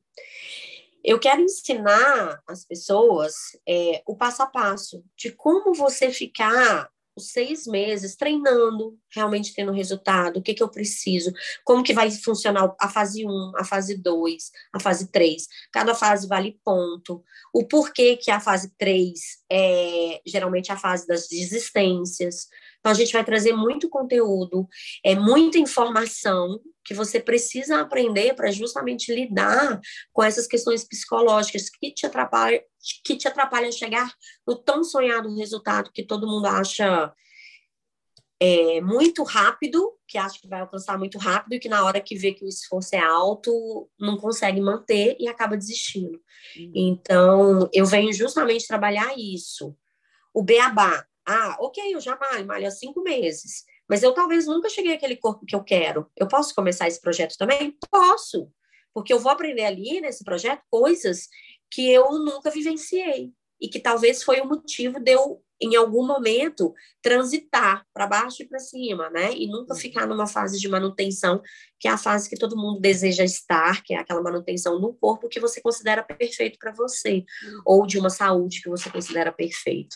eu 1.04 1.20
quero 1.20 1.42
ensinar 1.42 2.42
as 2.48 2.66
pessoas 2.66 3.34
é, 3.68 4.04
o 4.06 4.16
passo 4.16 4.44
a 4.44 4.46
passo 4.46 5.04
de 5.16 5.32
como 5.32 5.74
você 5.74 6.12
ficar 6.12 6.90
os 7.16 7.32
seis 7.32 7.66
meses 7.66 8.16
treinando, 8.16 8.98
realmente 9.14 9.54
tendo 9.54 9.72
resultado, 9.72 10.38
o 10.38 10.42
que, 10.42 10.54
que 10.54 10.64
eu 10.64 10.70
preciso, 10.70 11.32
como 11.64 11.84
que 11.84 11.94
vai 11.94 12.10
funcionar 12.12 12.74
a 12.80 12.90
fase 12.90 13.26
1, 13.26 13.52
a 13.58 13.64
fase 13.64 13.98
2, 13.98 14.52
a 14.74 14.80
fase 14.80 15.12
3. 15.12 15.48
Cada 15.72 15.94
fase 15.94 16.28
vale 16.28 16.60
ponto. 16.64 17.24
O 17.54 17.66
porquê 17.66 18.16
que 18.16 18.32
a 18.32 18.40
fase 18.40 18.74
3 18.78 19.20
é 19.52 20.22
geralmente 20.26 20.72
a 20.72 20.78
fase 20.78 21.06
das 21.06 21.28
desistências. 21.28 22.48
Então, 22.80 22.92
a 22.92 22.96
gente 22.96 23.14
vai 23.14 23.24
trazer 23.24 23.54
muito 23.54 23.88
conteúdo, 23.90 24.68
é 25.06 25.16
muita 25.16 25.60
informação 25.60 26.60
que 26.84 26.96
você 26.96 27.20
precisa 27.20 27.80
aprender 27.80 28.34
para 28.34 28.52
justamente 28.52 29.14
lidar 29.14 29.80
com 30.12 30.24
essas 30.24 30.48
questões 30.48 30.84
psicológicas 30.84 31.70
que 31.70 31.94
te 31.94 32.08
atrapalham, 32.08 32.60
que 33.04 33.16
te 33.16 33.28
atrapalham 33.28 33.70
a 33.70 33.72
chegar 33.72 34.14
no 34.48 34.56
tão 34.56 34.84
sonhado 34.84 35.36
resultado 35.36 35.92
que 35.92 36.04
todo 36.04 36.28
mundo 36.28 36.46
acha 36.46 37.14
é, 38.42 38.82
muito 38.82 39.22
rápido, 39.22 39.94
que 40.08 40.18
acha 40.18 40.40
que 40.42 40.48
vai 40.48 40.62
alcançar 40.62 40.98
muito 40.98 41.20
rápido 41.20 41.54
e 41.54 41.60
que 41.60 41.70
na 41.70 41.86
hora 41.86 42.02
que 42.02 42.18
vê 42.18 42.34
que 42.34 42.44
o 42.44 42.48
esforço 42.48 42.96
é 42.96 43.00
alto, 43.00 43.88
não 44.00 44.18
consegue 44.18 44.60
manter 44.60 45.16
e 45.20 45.28
acaba 45.28 45.56
desistindo. 45.56 46.20
Uhum. 46.58 46.72
Então, 46.74 47.70
eu 47.72 47.86
venho 47.86 48.12
justamente 48.12 48.68
trabalhar 48.68 49.14
isso. 49.16 49.78
O 50.34 50.42
beabá, 50.42 51.06
ah, 51.28 51.56
ok, 51.60 51.94
eu 51.94 52.00
já 52.00 52.18
malho, 52.18 52.48
malho 52.48 52.68
há 52.68 52.72
cinco 52.72 53.04
meses, 53.04 53.64
mas 53.88 54.02
eu 54.02 54.12
talvez 54.12 54.48
nunca 54.48 54.70
cheguei 54.70 54.96
àquele 54.96 55.18
corpo 55.18 55.46
que 55.46 55.56
eu 55.56 55.64
quero. 55.64 56.10
Eu 56.18 56.28
posso 56.28 56.56
começar 56.56 56.88
esse 56.88 57.00
projeto 57.00 57.38
também? 57.38 57.78
Posso, 57.92 58.52
porque 58.92 59.14
eu 59.14 59.20
vou 59.20 59.32
aprender 59.32 59.66
ali 59.66 60.02
nesse 60.02 60.24
projeto 60.24 60.64
coisas 60.68 61.28
que 61.72 61.90
eu 61.90 62.12
nunca 62.20 62.52
vivenciei 62.52 63.32
e 63.60 63.70
que 63.70 63.80
talvez 63.80 64.24
foi 64.24 64.42
o 64.42 64.48
motivo 64.48 65.00
de 65.00 65.12
eu, 65.12 65.42
em 65.62 65.76
algum 65.76 66.06
momento, 66.06 66.74
transitar 67.02 67.86
para 67.94 68.08
baixo 68.08 68.42
e 68.42 68.48
para 68.48 68.58
cima, 68.58 69.10
né? 69.12 69.32
E 69.34 69.48
nunca 69.48 69.76
ficar 69.76 70.08
numa 70.08 70.26
fase 70.26 70.60
de 70.60 70.68
manutenção, 70.68 71.40
que 71.80 71.88
é 71.88 71.92
a 71.92 71.98
fase 71.98 72.28
que 72.28 72.36
todo 72.36 72.58
mundo 72.58 72.82
deseja 72.82 73.24
estar, 73.24 73.84
que 73.84 73.94
é 73.94 74.00
aquela 74.00 74.24
manutenção 74.24 74.80
no 74.80 74.94
corpo 74.96 75.30
que 75.30 75.40
você 75.40 75.62
considera 75.62 76.02
perfeito 76.02 76.58
para 76.58 76.72
você, 76.72 77.24
ou 77.64 77.86
de 77.86 78.00
uma 78.00 78.10
saúde 78.10 78.62
que 78.62 78.70
você 78.70 78.90
considera 78.90 79.32
perfeito. 79.32 79.96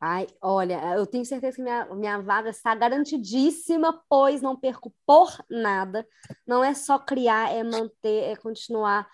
Ai, 0.00 0.26
olha, 0.42 0.78
eu 0.94 1.06
tenho 1.06 1.24
certeza 1.24 1.56
que 1.56 1.62
minha, 1.62 1.86
minha 1.94 2.20
vaga 2.20 2.50
está 2.50 2.74
garantidíssima, 2.74 4.02
pois 4.08 4.42
não 4.42 4.58
perco 4.58 4.92
por 5.06 5.32
nada. 5.48 6.06
Não 6.46 6.62
é 6.62 6.74
só 6.74 6.98
criar, 6.98 7.50
é 7.54 7.62
manter, 7.62 8.24
é 8.24 8.36
continuar. 8.36 9.08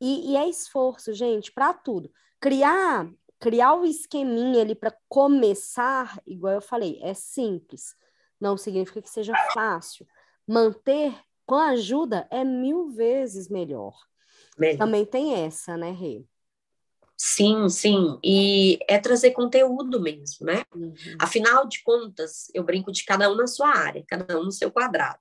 E, 0.00 0.32
e 0.32 0.36
é 0.36 0.48
esforço, 0.48 1.12
gente, 1.12 1.50
para 1.52 1.72
tudo. 1.72 2.10
Criar, 2.40 3.10
criar 3.38 3.74
o 3.74 3.84
esqueminha 3.84 4.62
ali 4.62 4.74
para 4.74 4.96
começar, 5.08 6.20
igual 6.26 6.54
eu 6.54 6.60
falei, 6.60 6.98
é 7.02 7.14
simples. 7.14 7.96
Não 8.40 8.56
significa 8.56 9.02
que 9.02 9.10
seja 9.10 9.34
fácil. 9.52 10.06
Manter 10.46 11.14
com 11.44 11.56
ajuda 11.56 12.28
é 12.30 12.44
mil 12.44 12.88
vezes 12.90 13.48
melhor. 13.48 13.96
melhor. 14.56 14.78
Também 14.78 15.04
tem 15.04 15.34
essa, 15.34 15.76
né, 15.76 15.90
Rê? 15.90 16.24
Sim, 17.16 17.68
sim. 17.68 18.16
E 18.22 18.78
é 18.88 18.96
trazer 18.96 19.32
conteúdo 19.32 20.00
mesmo, 20.00 20.46
né? 20.46 20.62
Uhum. 20.72 20.94
Afinal 21.18 21.66
de 21.66 21.82
contas, 21.82 22.48
eu 22.54 22.62
brinco 22.62 22.92
de 22.92 23.04
cada 23.04 23.28
um 23.28 23.34
na 23.34 23.48
sua 23.48 23.76
área, 23.76 24.04
cada 24.06 24.38
um 24.38 24.44
no 24.44 24.52
seu 24.52 24.70
quadrado. 24.70 25.18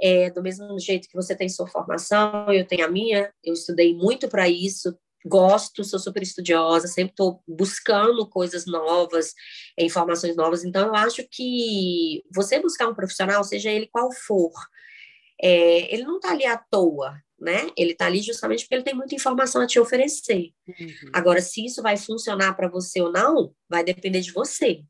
É, 0.00 0.30
do 0.30 0.42
mesmo 0.42 0.78
jeito 0.78 1.08
que 1.08 1.16
você 1.16 1.34
tem 1.34 1.48
sua 1.48 1.66
formação, 1.66 2.52
eu 2.52 2.64
tenho 2.64 2.84
a 2.84 2.90
minha, 2.90 3.32
eu 3.42 3.52
estudei 3.52 3.94
muito 3.94 4.28
para 4.28 4.48
isso, 4.48 4.96
gosto, 5.26 5.84
sou 5.84 5.98
super 5.98 6.22
estudiosa, 6.22 6.86
sempre 6.86 7.12
estou 7.12 7.42
buscando 7.46 8.28
coisas 8.28 8.66
novas, 8.66 9.34
informações 9.78 10.36
novas. 10.36 10.64
Então, 10.64 10.88
eu 10.88 10.94
acho 10.94 11.26
que 11.30 12.22
você 12.32 12.60
buscar 12.60 12.88
um 12.88 12.94
profissional, 12.94 13.42
seja 13.44 13.70
ele 13.70 13.88
qual 13.88 14.12
for, 14.12 14.52
é, 15.40 15.92
ele 15.92 16.04
não 16.04 16.16
está 16.16 16.30
ali 16.30 16.46
à 16.46 16.56
toa, 16.56 17.20
né? 17.38 17.68
Ele 17.76 17.92
está 17.92 18.06
ali 18.06 18.20
justamente 18.20 18.64
porque 18.64 18.74
ele 18.74 18.82
tem 18.82 18.94
muita 18.94 19.14
informação 19.14 19.62
a 19.62 19.66
te 19.66 19.78
oferecer. 19.78 20.52
Uhum. 20.66 21.10
Agora, 21.12 21.40
se 21.40 21.64
isso 21.64 21.80
vai 21.82 21.96
funcionar 21.96 22.54
para 22.54 22.68
você 22.68 23.00
ou 23.00 23.12
não, 23.12 23.54
vai 23.68 23.84
depender 23.84 24.20
de 24.20 24.32
você, 24.32 24.82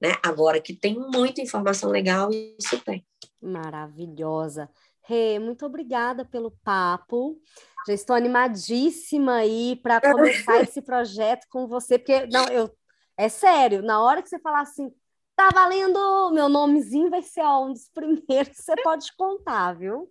né? 0.00 0.14
Agora 0.22 0.60
que 0.60 0.72
tem 0.72 0.94
muita 0.94 1.40
informação 1.40 1.90
legal, 1.90 2.30
isso 2.30 2.78
tem. 2.84 3.04
Maravilhosa. 3.40 4.70
Rê, 5.02 5.38
muito 5.38 5.64
obrigada 5.64 6.24
pelo 6.24 6.50
papo. 6.62 7.40
Já 7.86 7.94
estou 7.94 8.14
animadíssima 8.14 9.36
aí 9.36 9.76
para 9.82 10.00
começar 10.00 10.60
esse 10.62 10.82
projeto 10.82 11.46
com 11.48 11.66
você, 11.66 11.98
porque 11.98 12.26
não, 12.26 12.46
eu 12.48 12.70
é 13.16 13.28
sério, 13.28 13.82
na 13.82 14.00
hora 14.00 14.22
que 14.22 14.28
você 14.30 14.38
falar 14.38 14.62
assim, 14.62 14.90
tá 15.36 15.50
valendo, 15.52 16.30
meu 16.32 16.48
nomezinho 16.48 17.10
vai 17.10 17.22
ser 17.22 17.42
ó, 17.42 17.66
um 17.66 17.72
dos 17.72 17.88
primeiros 17.88 18.56
que 18.56 18.62
você 18.62 18.74
pode 18.82 19.14
contar, 19.16 19.74
viu? 19.74 20.08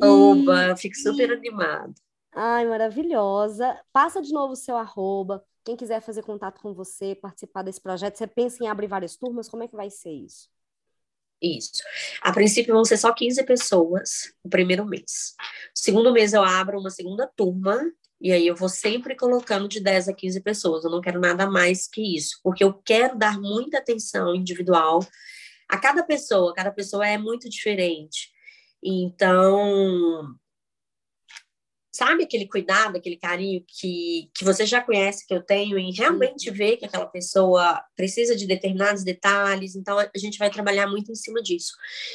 Oba, 0.00 0.74
fico 0.76 0.96
super 0.96 1.28
e... 1.28 1.32
animada. 1.34 1.92
Ai, 2.32 2.66
maravilhosa. 2.66 3.78
Passa 3.92 4.22
de 4.22 4.32
novo 4.32 4.52
o 4.52 4.56
seu 4.56 4.76
arroba. 4.76 5.44
Quem 5.64 5.76
quiser 5.76 6.00
fazer 6.00 6.22
contato 6.22 6.60
com 6.60 6.72
você, 6.72 7.14
participar 7.14 7.62
desse 7.62 7.80
projeto, 7.80 8.16
você 8.16 8.26
pensa 8.26 8.64
em 8.64 8.68
abrir 8.68 8.86
várias 8.86 9.16
turmas? 9.16 9.48
Como 9.48 9.62
é 9.62 9.68
que 9.68 9.76
vai 9.76 9.90
ser 9.90 10.12
isso? 10.12 10.48
Isso. 11.42 11.82
A 12.20 12.32
princípio 12.32 12.74
vão 12.74 12.84
ser 12.84 12.98
só 12.98 13.12
15 13.12 13.44
pessoas 13.44 14.32
o 14.42 14.48
primeiro 14.48 14.84
mês. 14.84 15.34
Segundo 15.74 16.12
mês 16.12 16.32
eu 16.32 16.42
abro 16.42 16.78
uma 16.78 16.90
segunda 16.90 17.26
turma, 17.34 17.80
e 18.20 18.32
aí 18.32 18.46
eu 18.46 18.54
vou 18.54 18.68
sempre 18.68 19.16
colocando 19.16 19.66
de 19.66 19.80
10 19.80 20.08
a 20.10 20.12
15 20.12 20.40
pessoas. 20.42 20.84
Eu 20.84 20.90
não 20.90 21.00
quero 21.00 21.18
nada 21.18 21.48
mais 21.48 21.88
que 21.88 22.16
isso, 22.16 22.38
porque 22.42 22.62
eu 22.62 22.74
quero 22.74 23.16
dar 23.16 23.40
muita 23.40 23.78
atenção 23.78 24.34
individual 24.34 25.00
a 25.66 25.78
cada 25.78 26.02
pessoa. 26.02 26.52
Cada 26.52 26.70
pessoa 26.70 27.06
é 27.06 27.16
muito 27.16 27.48
diferente. 27.48 28.30
Então, 28.82 30.34
sabe 32.00 32.24
aquele 32.24 32.48
cuidado, 32.48 32.96
aquele 32.96 33.18
carinho 33.18 33.62
que, 33.68 34.30
que 34.34 34.42
você 34.42 34.64
já 34.64 34.80
conhece 34.80 35.26
que 35.26 35.34
eu 35.34 35.42
tenho 35.42 35.76
em 35.76 35.92
realmente 35.92 36.48
uhum. 36.48 36.56
ver 36.56 36.78
que 36.78 36.86
aquela 36.86 37.04
pessoa 37.04 37.78
precisa 37.94 38.34
de 38.34 38.46
determinados 38.46 39.04
detalhes, 39.04 39.76
então 39.76 39.98
a 39.98 40.08
gente 40.16 40.38
vai 40.38 40.48
trabalhar 40.48 40.86
muito 40.86 41.12
em 41.12 41.14
cima 41.14 41.42
disso. 41.42 41.74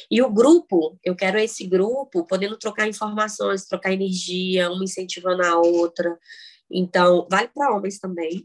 E 0.09 0.23
o 0.23 0.31
grupo, 0.31 0.97
eu 1.03 1.15
quero 1.15 1.37
esse 1.37 1.67
grupo 1.67 2.25
podendo 2.25 2.57
trocar 2.57 2.87
informações, 2.87 3.67
trocar 3.67 3.93
energia, 3.93 4.71
uma 4.71 4.83
incentivando 4.83 5.43
a 5.43 5.55
outra. 5.55 6.17
Então, 6.71 7.27
vale 7.29 7.49
para 7.53 7.75
homens 7.75 7.99
também, 7.99 8.43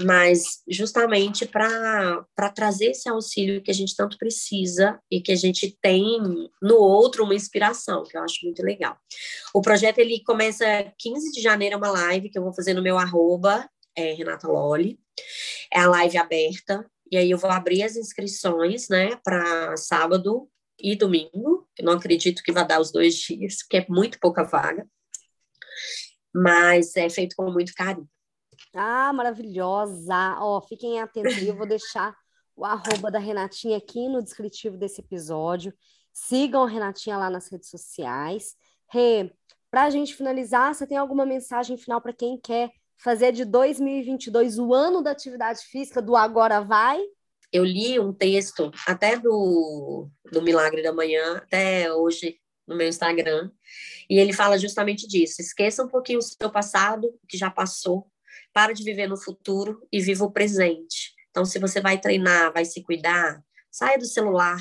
mas 0.00 0.62
justamente 0.68 1.46
para 1.46 2.24
trazer 2.54 2.86
esse 2.86 3.08
auxílio 3.08 3.62
que 3.62 3.70
a 3.70 3.74
gente 3.74 3.94
tanto 3.94 4.16
precisa 4.16 4.98
e 5.10 5.20
que 5.20 5.32
a 5.32 5.36
gente 5.36 5.76
tem 5.80 6.18
no 6.62 6.76
outro 6.76 7.24
uma 7.24 7.34
inspiração, 7.34 8.02
que 8.04 8.16
eu 8.16 8.22
acho 8.22 8.44
muito 8.44 8.62
legal. 8.62 8.96
O 9.54 9.60
projeto 9.60 9.98
ele 9.98 10.22
começa 10.24 10.64
15 10.98 11.32
de 11.32 11.40
janeiro, 11.40 11.74
é 11.74 11.78
uma 11.78 11.90
live 11.90 12.30
que 12.30 12.38
eu 12.38 12.42
vou 12.42 12.54
fazer 12.54 12.74
no 12.74 12.82
meu 12.82 12.98
arroba, 12.98 13.68
é, 13.96 14.14
Renata 14.14 14.48
Loli. 14.48 14.98
É 15.72 15.80
a 15.80 15.88
live 15.88 16.16
aberta, 16.16 16.86
e 17.10 17.16
aí 17.16 17.30
eu 17.30 17.38
vou 17.38 17.50
abrir 17.50 17.82
as 17.82 17.96
inscrições, 17.96 18.88
né, 18.88 19.16
para 19.22 19.76
sábado 19.76 20.48
e 20.80 20.96
domingo. 20.96 21.68
Eu 21.78 21.84
não 21.84 21.92
acredito 21.92 22.42
que 22.42 22.52
vai 22.52 22.66
dar 22.66 22.80
os 22.80 22.90
dois 22.90 23.14
dias, 23.16 23.58
porque 23.58 23.78
é 23.78 23.86
muito 23.88 24.18
pouca 24.18 24.42
vaga 24.42 24.86
mas 26.34 26.96
é 26.96 27.08
feito 27.10 27.36
com 27.36 27.50
muito 27.50 27.74
carinho. 27.74 28.08
Ah, 28.74 29.12
maravilhosa! 29.12 30.36
Ó, 30.40 30.60
fiquem 30.60 31.00
atentos, 31.00 31.36
eu 31.42 31.56
vou 31.56 31.66
deixar 31.68 32.16
o 32.56 32.64
arroba 32.64 33.10
da 33.10 33.18
Renatinha 33.18 33.76
aqui 33.76 34.08
no 34.08 34.22
descritivo 34.22 34.76
desse 34.76 35.00
episódio. 35.00 35.72
Sigam 36.12 36.64
a 36.64 36.68
Renatinha 36.68 37.16
lá 37.16 37.30
nas 37.30 37.48
redes 37.48 37.68
sociais. 37.68 38.54
Rê, 38.90 39.32
para 39.70 39.84
a 39.84 39.90
gente 39.90 40.14
finalizar, 40.14 40.74
você 40.74 40.86
tem 40.86 40.98
alguma 40.98 41.24
mensagem 41.24 41.76
final 41.76 42.00
para 42.00 42.12
quem 42.12 42.38
quer 42.38 42.70
fazer 42.98 43.32
de 43.32 43.44
2022 43.44 44.58
o 44.58 44.72
ano 44.72 45.02
da 45.02 45.10
atividade 45.10 45.60
física 45.64 46.00
do 46.00 46.14
Agora 46.14 46.60
Vai? 46.60 47.00
Eu 47.50 47.64
li 47.64 47.98
um 47.98 48.12
texto 48.12 48.70
até 48.86 49.18
do, 49.18 50.08
do 50.30 50.42
Milagre 50.42 50.82
da 50.82 50.92
Manhã, 50.92 51.36
até 51.36 51.92
hoje, 51.92 52.38
no 52.66 52.76
meu 52.76 52.88
Instagram, 52.88 53.50
e 54.08 54.18
ele 54.18 54.32
fala 54.32 54.58
justamente 54.58 55.06
disso. 55.06 55.40
Esqueça 55.40 55.84
um 55.84 55.88
pouquinho 55.88 56.18
o 56.18 56.22
seu 56.22 56.50
passado, 56.50 57.06
o 57.06 57.26
que 57.26 57.36
já 57.36 57.50
passou, 57.50 58.06
para 58.52 58.72
de 58.72 58.84
viver 58.84 59.06
no 59.06 59.16
futuro 59.16 59.86
e 59.90 60.00
viva 60.00 60.24
o 60.24 60.32
presente. 60.32 61.12
Então, 61.30 61.44
se 61.44 61.58
você 61.58 61.80
vai 61.80 62.00
treinar, 62.00 62.52
vai 62.52 62.64
se 62.64 62.82
cuidar, 62.82 63.42
saia 63.70 63.98
do 63.98 64.04
celular, 64.04 64.60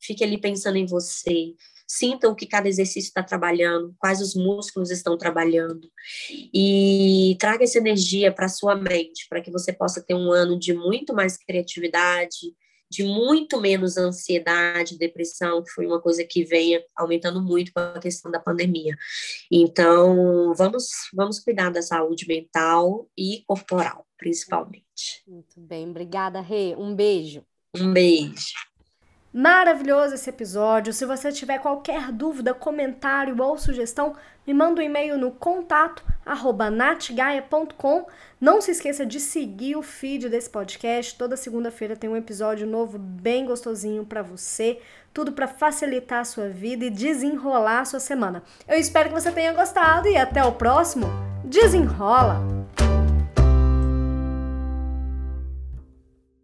fique 0.00 0.22
ali 0.22 0.38
pensando 0.38 0.76
em 0.76 0.86
você, 0.86 1.54
sinta 1.86 2.28
o 2.28 2.34
que 2.34 2.46
cada 2.46 2.68
exercício 2.68 3.08
está 3.08 3.22
trabalhando, 3.22 3.94
quais 3.98 4.20
os 4.20 4.34
músculos 4.34 4.90
estão 4.90 5.18
trabalhando, 5.18 5.90
e 6.54 7.36
traga 7.38 7.64
essa 7.64 7.78
energia 7.78 8.32
para 8.32 8.48
sua 8.48 8.74
mente, 8.74 9.26
para 9.28 9.42
que 9.42 9.50
você 9.50 9.72
possa 9.72 10.02
ter 10.02 10.14
um 10.14 10.32
ano 10.32 10.58
de 10.58 10.72
muito 10.72 11.12
mais 11.12 11.36
criatividade, 11.36 12.54
de 12.92 13.02
muito 13.04 13.58
menos 13.58 13.96
ansiedade, 13.96 14.98
depressão, 14.98 15.62
que 15.62 15.70
foi 15.70 15.86
uma 15.86 15.98
coisa 15.98 16.22
que 16.24 16.44
vem 16.44 16.78
aumentando 16.94 17.40
muito 17.40 17.72
com 17.72 17.80
a 17.80 17.98
questão 17.98 18.30
da 18.30 18.38
pandemia. 18.38 18.94
Então, 19.50 20.52
vamos, 20.54 20.90
vamos 21.14 21.40
cuidar 21.40 21.70
da 21.70 21.80
saúde 21.80 22.28
mental 22.28 23.08
e 23.16 23.42
corporal, 23.46 24.06
principalmente. 24.18 25.22
Muito 25.26 25.58
bem, 25.58 25.88
obrigada, 25.88 26.42
Rê. 26.42 26.76
Um 26.76 26.94
beijo. 26.94 27.42
Um 27.74 27.94
beijo. 27.94 28.52
Maravilhoso 29.32 30.14
esse 30.14 30.28
episódio. 30.28 30.92
Se 30.92 31.06
você 31.06 31.32
tiver 31.32 31.58
qualquer 31.58 32.12
dúvida, 32.12 32.52
comentário 32.52 33.40
ou 33.42 33.56
sugestão, 33.56 34.14
me 34.46 34.52
manda 34.52 34.80
um 34.80 34.84
e-mail 34.84 35.16
no 35.16 35.30
contato 35.30 36.04
natgaia.com. 36.70 38.06
Não 38.38 38.60
se 38.60 38.72
esqueça 38.72 39.06
de 39.06 39.18
seguir 39.18 39.76
o 39.76 39.82
feed 39.82 40.28
desse 40.28 40.50
podcast. 40.50 41.16
Toda 41.16 41.36
segunda-feira 41.36 41.96
tem 41.96 42.10
um 42.10 42.16
episódio 42.16 42.66
novo 42.66 42.98
bem 42.98 43.46
gostosinho 43.46 44.04
para 44.04 44.22
você. 44.22 44.78
Tudo 45.14 45.32
para 45.32 45.48
facilitar 45.48 46.20
a 46.20 46.24
sua 46.24 46.48
vida 46.48 46.84
e 46.84 46.90
desenrolar 46.90 47.80
a 47.80 47.84
sua 47.86 48.00
semana. 48.00 48.42
Eu 48.68 48.78
espero 48.78 49.08
que 49.08 49.14
você 49.14 49.32
tenha 49.32 49.52
gostado 49.54 50.08
e 50.08 50.16
até 50.16 50.44
o 50.44 50.52
próximo. 50.52 51.06
Desenrola! 51.44 53.01